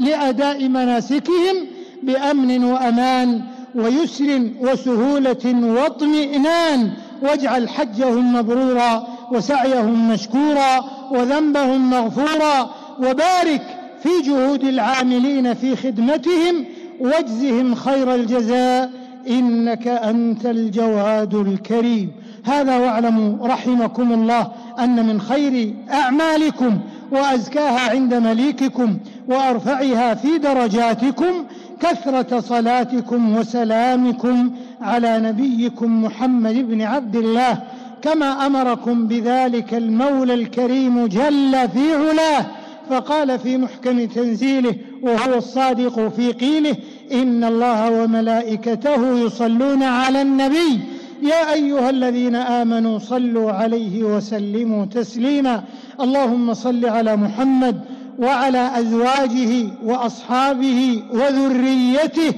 لأداء 0.00 0.68
مناسكهم 0.68 1.56
بأمن 2.02 2.64
وأمان 2.64 3.42
ويسر 3.74 4.50
وسهولة 4.60 5.44
واطمئنان. 5.44 6.92
واجعل 7.22 7.68
حجهم 7.68 8.36
مبرورا 8.36 9.06
وسعيهم 9.32 10.10
مشكورا 10.10 10.84
وذنبهم 11.10 11.90
مغفورا. 11.90 12.70
وبارك 12.98 13.62
في 14.02 14.08
جهود 14.24 14.64
العاملين 14.64 15.54
في 15.54 15.76
خدمتهم 15.76 16.64
واجزهم 17.00 17.74
خير 17.74 18.14
الجزاء. 18.14 18.90
إنك 19.28 19.88
أنت 19.88 20.46
الجواد 20.46 21.34
الكريم. 21.34 22.12
هذا 22.44 22.78
واعلموا 22.78 23.48
رحمكم 23.48 24.12
الله 24.12 24.52
أن 24.78 25.06
من 25.06 25.20
خير 25.20 25.74
أعمالكم 25.92 26.78
وأزكاها 27.12 27.90
عند 27.90 28.14
مليككم 28.14 28.96
وأرفعها 29.28 30.14
في 30.14 30.38
درجاتكم 30.38 31.44
كثرة 31.80 32.40
صلاتكم 32.40 33.36
وسلامكم 33.36 34.50
على 34.80 35.18
نبيكم 35.20 36.04
محمد 36.04 36.54
بن 36.54 36.82
عبد 36.82 37.16
الله 37.16 37.58
كما 38.02 38.46
أمركم 38.46 39.06
بذلك 39.06 39.74
المولى 39.74 40.34
الكريم 40.34 41.06
جل 41.06 41.68
في 41.68 41.94
علاه 41.94 42.46
فقال 42.90 43.38
في 43.38 43.56
محكم 43.56 44.04
تنزيله 44.06 44.74
وهو 45.02 45.34
الصادق 45.34 46.08
في 46.16 46.32
قيله 46.32 46.76
إن 47.12 47.44
الله 47.44 47.90
وملائكته 48.02 49.18
يصلون 49.18 49.82
على 49.82 50.22
النبي 50.22 50.80
يا 51.22 51.52
أيها 51.52 51.90
الذين 51.90 52.34
آمنوا 52.34 52.98
صلوا 52.98 53.52
عليه 53.52 54.04
وسلموا 54.04 54.84
تسليما. 54.84 55.64
اللهم 56.00 56.54
صل 56.54 56.86
على 56.86 57.16
محمد 57.16 57.80
وعلى 58.18 58.70
أزواجه 58.78 59.66
وأصحابه 59.84 61.02
وذريته 61.12 62.32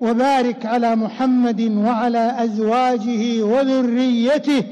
وبارك 0.00 0.66
على 0.66 0.96
محمد 0.96 1.60
وعلى 1.60 2.36
أزواجه 2.38 3.42
وذريته. 3.42 4.62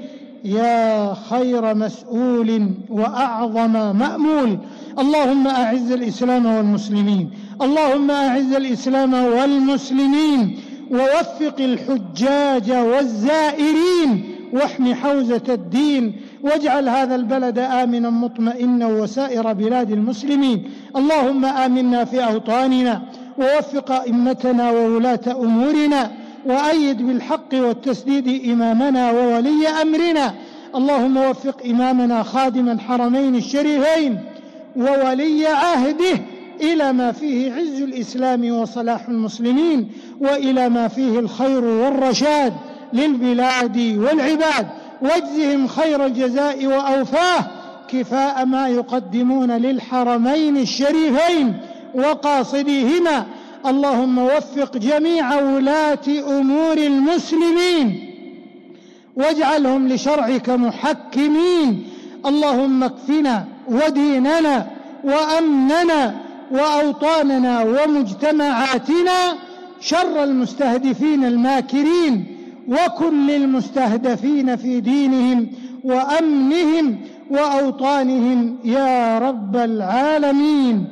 يا 0.45 1.15
خير 1.15 1.75
مسؤول 1.75 2.71
وأعظم 2.89 3.73
مأمول. 3.99 4.59
اللهم 4.99 5.47
أعز 5.47 5.93
الإسلام 5.93 6.47
والمسلمين. 6.47 7.31
اللهم 7.63 8.11
أعز 8.11 8.53
الإسلام 8.53 9.15
والمسلمين. 9.15 10.59
ووفق 10.90 11.57
الحجاج 11.61 12.70
والزائرين 12.70 14.37
واحم 14.53 14.94
حوزة 14.94 15.42
الدين 15.49 16.12
واجعل 16.42 16.88
هذا 16.88 17.14
البلد 17.14 17.59
آمنا 17.59 18.11
مطمئنا 18.11 18.87
وسائر 18.87 19.53
بلاد 19.53 19.90
المسلمين. 19.90 20.70
اللهم 20.96 21.44
آمنا 21.44 22.05
في 22.05 22.25
أوطاننا 22.25 23.03
ووفق 23.38 23.92
أئمتنا 23.92 24.70
وولاة 24.70 25.20
أمورنا 25.27 26.11
وأيد 26.46 27.03
بالحق 27.03 27.55
والتسديد 27.55 28.51
إمامنا 28.51 29.11
وولي 29.11 29.68
أمرنا. 29.83 30.35
اللهم 30.75 31.16
وفق 31.16 31.62
إمامنا 31.64 32.22
خادم 32.22 32.68
الحرمين 32.68 33.35
الشريفين 33.35 34.18
وولي 34.77 35.46
عهده 35.46 36.20
إلى 36.61 36.92
ما 36.92 37.12
فيه 37.12 37.53
عز 37.53 37.83
الإسلام 37.83 38.51
وصلاح 38.51 39.09
المسلمين. 39.09 39.88
وإلى 40.21 40.69
ما 40.69 40.89
فيه 40.89 41.19
الخير 41.19 41.65
والرشاد 41.65 42.53
للبلاد 42.93 43.77
والعباد 43.79 44.67
واجزهم 45.03 45.67
خير 45.69 46.07
الجزاء 46.07 46.67
وأوفاه 46.67 47.45
كفاء 47.89 48.45
ما 48.45 48.69
يقدمون 48.69 49.51
للحرمين 49.51 50.57
الشريفين 50.57 51.55
وقاصديهما. 51.95 53.27
اللهم 53.67 54.19
وفق 54.19 54.77
جميع 54.77 55.41
ولاة 55.41 56.09
أمور 56.29 56.77
المسلمين 56.77 58.13
واجعلهم 59.17 59.89
لشرعك 59.89 60.51
محكمين. 60.51 61.87
اللهم 62.27 62.85
اكفنا 62.85 63.45
وديننا 63.69 64.67
وأمننا 65.05 66.15
وأوطاننا 66.51 67.63
ومجتمعاتنا 67.63 69.46
شر 69.87 70.25
المستهدفين 70.25 71.25
الماكرين 71.25 72.25
وكل 72.68 73.31
المستهدفين 73.31 74.57
في 74.57 74.81
دينهم 74.81 75.46
وأمنهم 75.85 76.96
وأوطانهم 77.31 78.57
يا 78.64 79.18
رب 79.18 79.57
العالمين. 79.57 80.87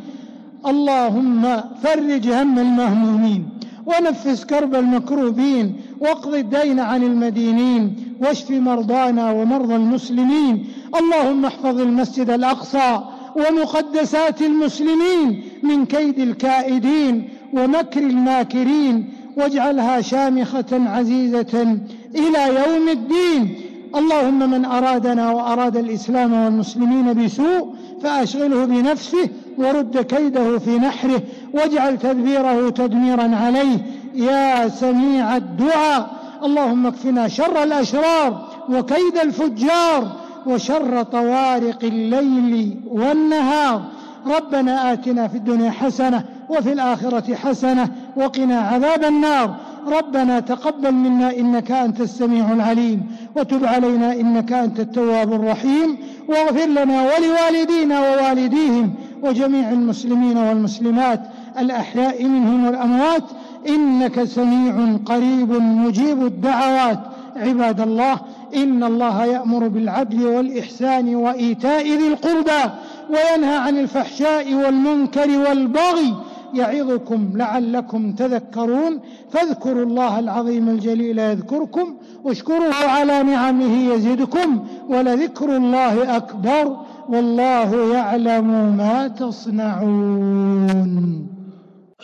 اللهم 0.67 1.43
فرج 1.83 2.29
هم 2.29 2.59
المهمومين 2.59 3.49
ونفس 3.87 4.45
كرب 4.45 4.75
المكروبين 4.75 5.77
واقض 6.01 6.35
الدين 6.35 6.81
عن 6.81 7.03
المدينين 7.03 7.97
واشف 8.21 8.51
مرضانا 8.51 9.31
ومرضى 9.31 9.77
المسلمين. 9.77 10.67
اللهم 11.01 11.45
احفظ 11.45 11.81
المسجد 11.81 12.31
الأقصى 12.31 13.01
ومقدسات 13.37 14.43
المسلمين 14.43 15.43
من 15.63 15.87
كيد 15.87 16.19
الكائدين 16.19 17.29
ومكر 17.57 18.01
الماكرين 18.01 19.13
واجعلها 19.37 20.01
شامخة 20.01 20.65
عزيزة 20.73 21.79
إلى 22.15 22.47
يوم 22.47 22.89
الدين. 22.89 23.57
اللهم 23.97 24.51
من 24.51 24.65
أرادنا 24.65 25.31
وأراد 25.31 25.77
الإسلام 25.77 26.33
والمسلمين 26.33 27.25
بسوء 27.25 27.75
فأشغله 28.03 28.65
بنفسه 28.65 29.29
ورد 29.59 29.99
كيده 29.99 30.59
في 30.59 30.79
نحره 30.79 31.23
واجعل 31.55 31.99
تدبيره 31.99 32.71
تدميرا 32.71 33.37
عليه. 33.37 33.79
يا 34.15 34.69
سميع 34.69 35.37
الدعاء 35.37 36.11
اللهم 36.45 36.87
اكفنا 36.87 37.29
شر 37.29 37.63
الأشرار 37.63 38.49
وكيد 38.69 39.17
الفجار 39.23 40.13
وشر 40.47 41.03
طوارق 41.03 41.79
الليل 41.83 42.81
والنهار. 42.87 43.83
ربنا 44.27 44.93
آتنا 44.93 45.29
في 45.29 45.37
الدنيا 45.37 45.71
حسنة 45.71 46.25
وفي 46.49 46.73
الآخرة 46.73 47.35
حسنة 47.35 47.89
وقنا 48.17 48.59
عذاب 48.59 49.05
النار. 49.05 49.55
ربنا 49.87 50.41
تقبل 50.41 50.93
منا 50.93 51.37
إنك 51.37 51.71
أنت 51.71 52.01
السميع 52.01 52.53
العليم 52.53 53.07
وتب 53.37 53.65
علينا 53.65 54.13
إنك 54.13 54.53
أنت 54.53 54.81
التواب 54.81 55.33
الرحيم 55.33 55.99
واغفر 56.29 56.67
لنا 56.67 57.03
ولوالدينا 57.03 58.01
ووالديهم 58.01 58.95
وجميع 59.23 59.71
المسلمين 59.71 60.37
والمسلمات 60.37 61.21
الأحياء 61.59 62.25
منهم 62.25 62.67
والأموات. 62.67 63.25
إنك 63.69 64.25
سميع 64.25 64.97
قريب 65.07 65.53
مجيب 65.63 66.27
الدعوات. 66.27 67.01
عباد 67.37 67.81
الله 67.81 68.21
إن 68.57 68.85
الله 68.85 69.25
يأمر 69.25 69.69
بالعدل 69.69 70.27
والإحسان 70.27 71.15
وإيتاء 71.15 71.83
ذي 71.83 72.09
القربى 72.09 72.73
وينهى 73.11 73.57
عن 73.57 73.79
الفحشاء 73.79 74.55
والمنكر 74.55 75.39
والبغي 75.39 76.15
يعظكم 76.57 77.33
لعلكم 77.37 78.13
تذكرون. 78.13 79.01
فاذكروا 79.33 79.85
الله 79.85 80.19
العظيم 80.19 80.69
الجليل 80.69 81.19
يذكركم 81.19 81.97
واشكروه 82.25 82.75
على 82.75 83.23
نعمه 83.23 83.95
يزدكم 83.95 84.67
ولذكر 84.89 85.57
الله 85.57 86.17
أكبر 86.17 86.77
والله 87.09 87.95
يعلم 87.95 88.77
ما 88.77 89.09
تصنعون. 89.09 90.91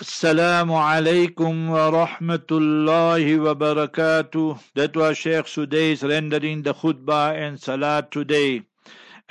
السلام 0.01 0.73
عليكم 0.73 1.71
ورحمة 1.71 2.49
الله 2.53 3.41
وبركاته. 3.41 4.57
That 4.75 4.97
was 4.97 5.19
Sheikh 5.19 5.47
Sudais 5.47 6.03
rendering 6.09 6.63
the 6.63 6.73
khutbah 6.73 7.37
and 7.37 7.61
salat 7.61 8.11
today. 8.11 8.63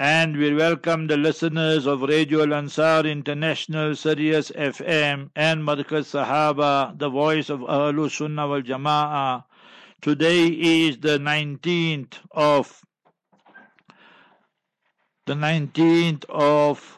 And 0.02 0.38
we 0.38 0.54
welcome 0.54 1.08
the 1.08 1.18
listeners 1.18 1.86
of 1.86 2.04
Radio 2.04 2.44
Al 2.44 2.54
Ansar 2.54 3.06
International, 3.06 3.98
Sirius 3.98 4.50
FM, 4.50 5.30
and 5.36 5.62
Markaz 5.62 6.14
Sahaba, 6.14 6.98
the 6.98 7.10
voice 7.10 7.50
of 7.50 7.60
Ahlul 7.60 8.10
Sunnah 8.10 8.48
wal 8.48 8.62
Jama'ah. 8.62 9.44
Today 10.02 10.48
is 10.48 11.00
the 11.00 11.18
19th 11.20 12.14
of 12.32 12.82
the 15.26 15.34
19th 15.34 16.24
of 16.30 16.98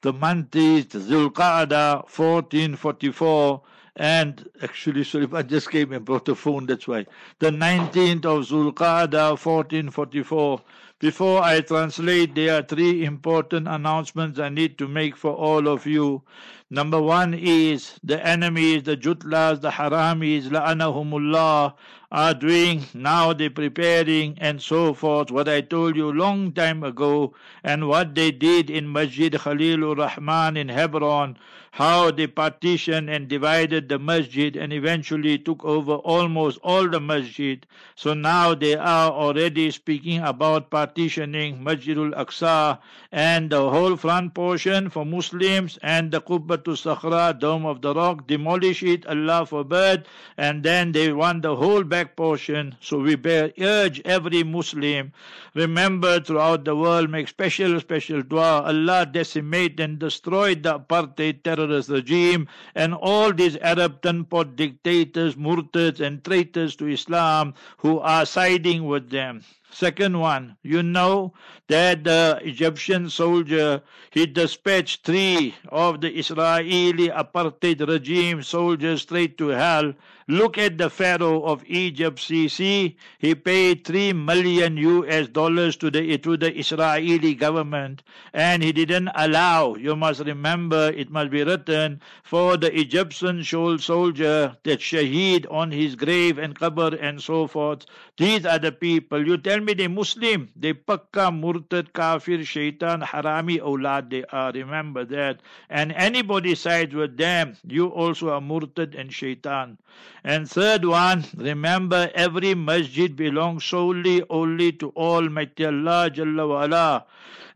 the 0.00 0.14
month 0.14 0.56
is 0.56 0.86
Zulqa'dah 0.86 2.08
1444 2.08 3.62
and 3.96 4.48
actually 4.62 5.04
sorry 5.04 5.28
I 5.34 5.42
just 5.42 5.70
came 5.70 5.92
and 5.92 6.02
brought 6.02 6.24
the 6.24 6.34
phone 6.34 6.64
that's 6.64 6.88
why. 6.88 7.04
The 7.40 7.50
19th 7.50 8.24
of 8.24 8.46
Zulqa'dah 8.48 9.32
1444 9.32 10.62
before 11.02 11.42
I 11.42 11.60
translate, 11.62 12.36
there 12.36 12.56
are 12.56 12.62
three 12.62 13.04
important 13.04 13.66
announcements 13.66 14.38
I 14.38 14.50
need 14.50 14.78
to 14.78 14.86
make 14.86 15.16
for 15.16 15.32
all 15.34 15.66
of 15.66 15.84
you. 15.84 16.22
Number 16.70 17.02
one 17.02 17.34
is 17.34 17.98
the 18.04 18.24
enemies, 18.24 18.84
the 18.84 18.96
jutlas, 18.96 19.60
the 19.60 19.70
haramis, 19.70 20.44
la'anahumullah, 20.44 21.74
are 22.12 22.34
doing 22.34 22.84
now 22.94 23.32
they're 23.32 23.50
preparing 23.50 24.38
and 24.38 24.62
so 24.62 24.94
forth 24.94 25.32
what 25.32 25.48
I 25.48 25.62
told 25.62 25.96
you 25.96 26.12
long 26.12 26.52
time 26.52 26.84
ago 26.84 27.34
and 27.64 27.88
what 27.88 28.14
they 28.14 28.30
did 28.30 28.70
in 28.70 28.92
Masjid 28.92 29.32
Khalilur 29.32 29.96
Rahman 29.96 30.56
in 30.56 30.68
Hebron 30.68 31.36
how 31.76 32.10
they 32.10 32.26
partitioned 32.26 33.08
and 33.08 33.28
divided 33.28 33.88
the 33.88 33.98
masjid 33.98 34.56
and 34.56 34.74
eventually 34.74 35.38
took 35.38 35.64
over 35.64 35.94
almost 35.94 36.58
all 36.62 36.86
the 36.86 37.00
masjid. 37.00 37.64
So 37.94 38.12
now 38.12 38.54
they 38.54 38.76
are 38.76 39.10
already 39.10 39.70
speaking 39.70 40.20
about 40.20 40.68
partitioning 40.68 41.64
Masjidul 41.64 42.12
Aqsa 42.12 42.78
and 43.10 43.48
the 43.48 43.70
whole 43.70 43.96
front 43.96 44.34
portion 44.34 44.90
for 44.90 45.06
Muslims 45.06 45.78
and 45.82 46.12
the 46.12 46.20
Qubbatul 46.20 46.76
Sakhra, 46.76 47.38
Dome 47.38 47.64
of 47.64 47.80
the 47.80 47.94
Rock, 47.94 48.26
demolish 48.26 48.82
it, 48.82 49.06
Allah 49.06 49.46
forbid, 49.46 50.04
and 50.36 50.62
then 50.62 50.92
they 50.92 51.10
want 51.10 51.40
the 51.40 51.56
whole 51.56 51.84
back 51.84 52.16
portion. 52.16 52.76
So 52.80 52.98
we 52.98 53.14
bear, 53.14 53.50
urge 53.58 54.02
every 54.04 54.42
Muslim, 54.42 55.14
remember 55.54 56.20
throughout 56.20 56.66
the 56.66 56.76
world, 56.76 57.08
make 57.08 57.28
special, 57.28 57.80
special 57.80 58.20
dua, 58.20 58.60
Allah 58.60 59.06
decimate 59.10 59.80
and 59.80 59.98
destroy 59.98 60.54
the 60.54 60.78
apartheid 60.78 61.42
terror 61.42 61.61
terrorist 61.62 61.88
regime 61.88 62.48
and 62.74 62.94
all 62.94 63.32
these 63.32 63.56
Arab 63.58 64.02
tunpot 64.02 64.56
dictators, 64.56 65.34
murtads 65.36 66.00
and 66.00 66.24
traitors 66.24 66.76
to 66.76 66.86
Islam 66.88 67.54
who 67.78 67.98
are 68.00 68.26
siding 68.26 68.86
with 68.86 69.10
them. 69.10 69.42
Second 69.74 70.20
one, 70.20 70.58
you 70.62 70.82
know 70.82 71.32
that 71.68 72.04
the 72.04 72.38
Egyptian 72.44 73.08
soldier, 73.08 73.80
he 74.10 74.26
dispatched 74.26 75.02
three 75.02 75.54
of 75.70 76.02
the 76.02 76.12
Israeli 76.12 77.08
apartheid 77.08 77.88
regime 77.88 78.42
soldiers 78.42 79.00
straight 79.00 79.38
to 79.38 79.48
hell. 79.48 79.94
Look 80.28 80.56
at 80.58 80.78
the 80.78 80.90
Pharaoh 80.90 81.42
of 81.44 81.64
Egypt, 81.66 82.18
CC. 82.18 82.96
He 83.18 83.34
paid 83.34 83.84
three 83.84 84.12
million 84.12 84.76
US 84.76 85.28
dollars 85.28 85.76
to 85.76 85.90
the, 85.90 86.18
to 86.18 86.36
the 86.36 86.54
Israeli 86.54 87.34
government 87.34 88.02
and 88.32 88.62
he 88.62 88.72
didn't 88.72 89.08
allow, 89.14 89.74
you 89.74 89.96
must 89.96 90.20
remember, 90.20 90.92
it 90.94 91.10
must 91.10 91.30
be 91.30 91.42
written, 91.42 92.00
for 92.22 92.56
the 92.56 92.78
Egyptian 92.78 93.42
soldier 93.42 94.56
that 94.62 94.80
shaheed 94.80 95.46
on 95.50 95.70
his 95.70 95.96
grave 95.96 96.38
and 96.38 96.58
qabr 96.58 96.96
and 97.00 97.22
so 97.22 97.46
forth. 97.46 97.86
These 98.18 98.44
are 98.44 98.58
the 98.58 98.72
people. 98.72 99.26
You 99.26 99.38
tell 99.38 99.60
me 99.60 99.72
they 99.72 99.88
Muslim, 99.88 100.50
they 100.54 100.74
pakka 100.74 101.32
murtad, 101.32 101.94
kafir, 101.94 102.44
shaitan, 102.44 103.00
harami, 103.00 103.58
awlad 103.58 104.10
they 104.10 104.22
are. 104.24 104.52
Remember 104.52 105.04
that. 105.06 105.40
And 105.70 105.92
anybody 105.92 106.54
sides 106.54 106.94
with 106.94 107.16
them, 107.16 107.56
you 107.66 107.86
also 107.86 108.28
are 108.28 108.40
murtad 108.40 108.94
and 108.94 109.12
shaitan. 109.12 109.78
And 110.24 110.48
third 110.48 110.84
one, 110.84 111.24
remember 111.36 112.10
every 112.14 112.54
masjid 112.54 113.16
belongs 113.16 113.64
solely 113.64 114.22
only 114.28 114.72
to 114.72 114.90
Almighty 114.90 115.64
Allah 115.64 116.10
Jalla 116.10 116.48
wa 116.48 116.64
ala. 116.64 117.06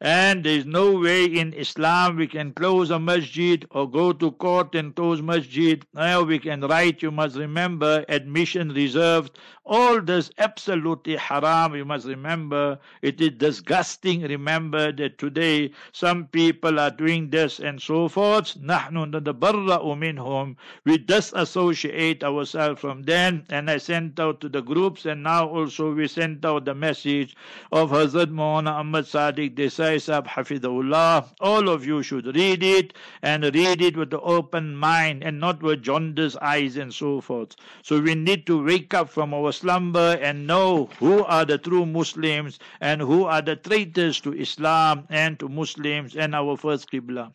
And 0.02 0.44
there 0.44 0.58
is 0.58 0.66
no 0.66 1.00
way 1.00 1.26
in 1.26 1.54
Islam 1.54 2.16
we 2.16 2.26
can 2.26 2.54
close 2.54 2.90
a 2.90 2.98
masjid 2.98 3.64
or 3.70 3.88
go 3.88 4.12
to 4.14 4.32
court 4.32 4.74
and 4.74 4.96
close 4.96 5.22
masjid. 5.22 5.86
Now 5.94 6.24
we 6.24 6.40
can 6.40 6.62
write, 6.62 7.04
you 7.04 7.12
must 7.12 7.36
remember, 7.36 8.04
admission 8.10 8.70
reserved. 8.70 9.38
All 9.64 10.02
this 10.02 10.32
absolutely 10.40 11.18
haram, 11.18 11.76
you 11.76 11.86
must 11.86 12.08
remember. 12.08 12.80
It 13.04 13.22
is 13.22 13.34
disgusting. 13.38 14.24
Remember 14.24 14.92
that 14.92 15.20
today 15.20 15.72
some 15.92 16.26
people 16.26 16.80
are 16.80 16.90
doing 16.90 17.30
this 17.30 17.60
and 17.60 17.80
so 17.80 18.08
forth. 18.08 18.58
نحن 18.58 19.12
نتبرأ 19.12 19.84
منهم. 19.84 20.56
We 20.86 20.98
disassociate 20.98 22.24
ourselves 22.24 22.82
from 22.82 23.04
them. 23.04 23.44
And 23.50 23.70
I 23.70 23.78
sent 23.78 24.20
out 24.20 24.42
to 24.42 24.50
the 24.50 24.62
groups 24.62 25.06
and 25.06 25.22
now 25.22 25.48
also 25.48 25.94
we 25.94 26.08
sent 26.08 26.44
out 26.44 26.66
the 26.66 26.74
message 26.74 27.36
of 27.72 27.92
Hazrat 27.92 28.32
Maulana 28.32 28.80
Ahmad 28.80 29.06
Sadiq 29.06 29.56
Desai 29.56 29.85
Sahib 29.99 30.27
Hafidullah. 30.27 31.29
All 31.41 31.69
of 31.69 31.87
you 31.87 32.03
should 32.03 32.35
read 32.35 32.63
it 32.63 32.93
and 33.23 33.45
read 33.45 33.81
it 33.81 33.97
with 33.97 34.11
the 34.11 34.21
open 34.21 34.75
mind 34.75 35.23
and 35.23 35.39
not 35.39 35.63
with 35.63 35.83
jaundiced 35.83 36.37
eyes 36.43 36.77
and 36.77 36.93
so 36.93 37.21
forth. 37.21 37.55
So 37.83 38.01
we 38.01 38.15
need 38.15 38.47
to 38.47 38.65
wake 38.65 38.93
up 38.93 39.09
from 39.09 39.33
our 39.33 39.53
slumber 39.53 40.19
and 40.21 40.47
know 40.47 40.91
who 40.99 41.25
are 41.25 41.45
the 41.45 41.59
true 41.59 41.87
Muslims 41.87 42.59
and 42.81 43.01
who 43.01 43.25
are 43.25 43.43
the 43.43 43.57
traitors 43.57 44.21
to 44.23 44.33
Islam 44.33 45.07
and 45.09 45.39
to 45.39 45.49
Muslims 45.49 46.17
and 46.17 46.35
our 46.35 46.57
first 46.57 46.91
Qibla. 46.91 47.33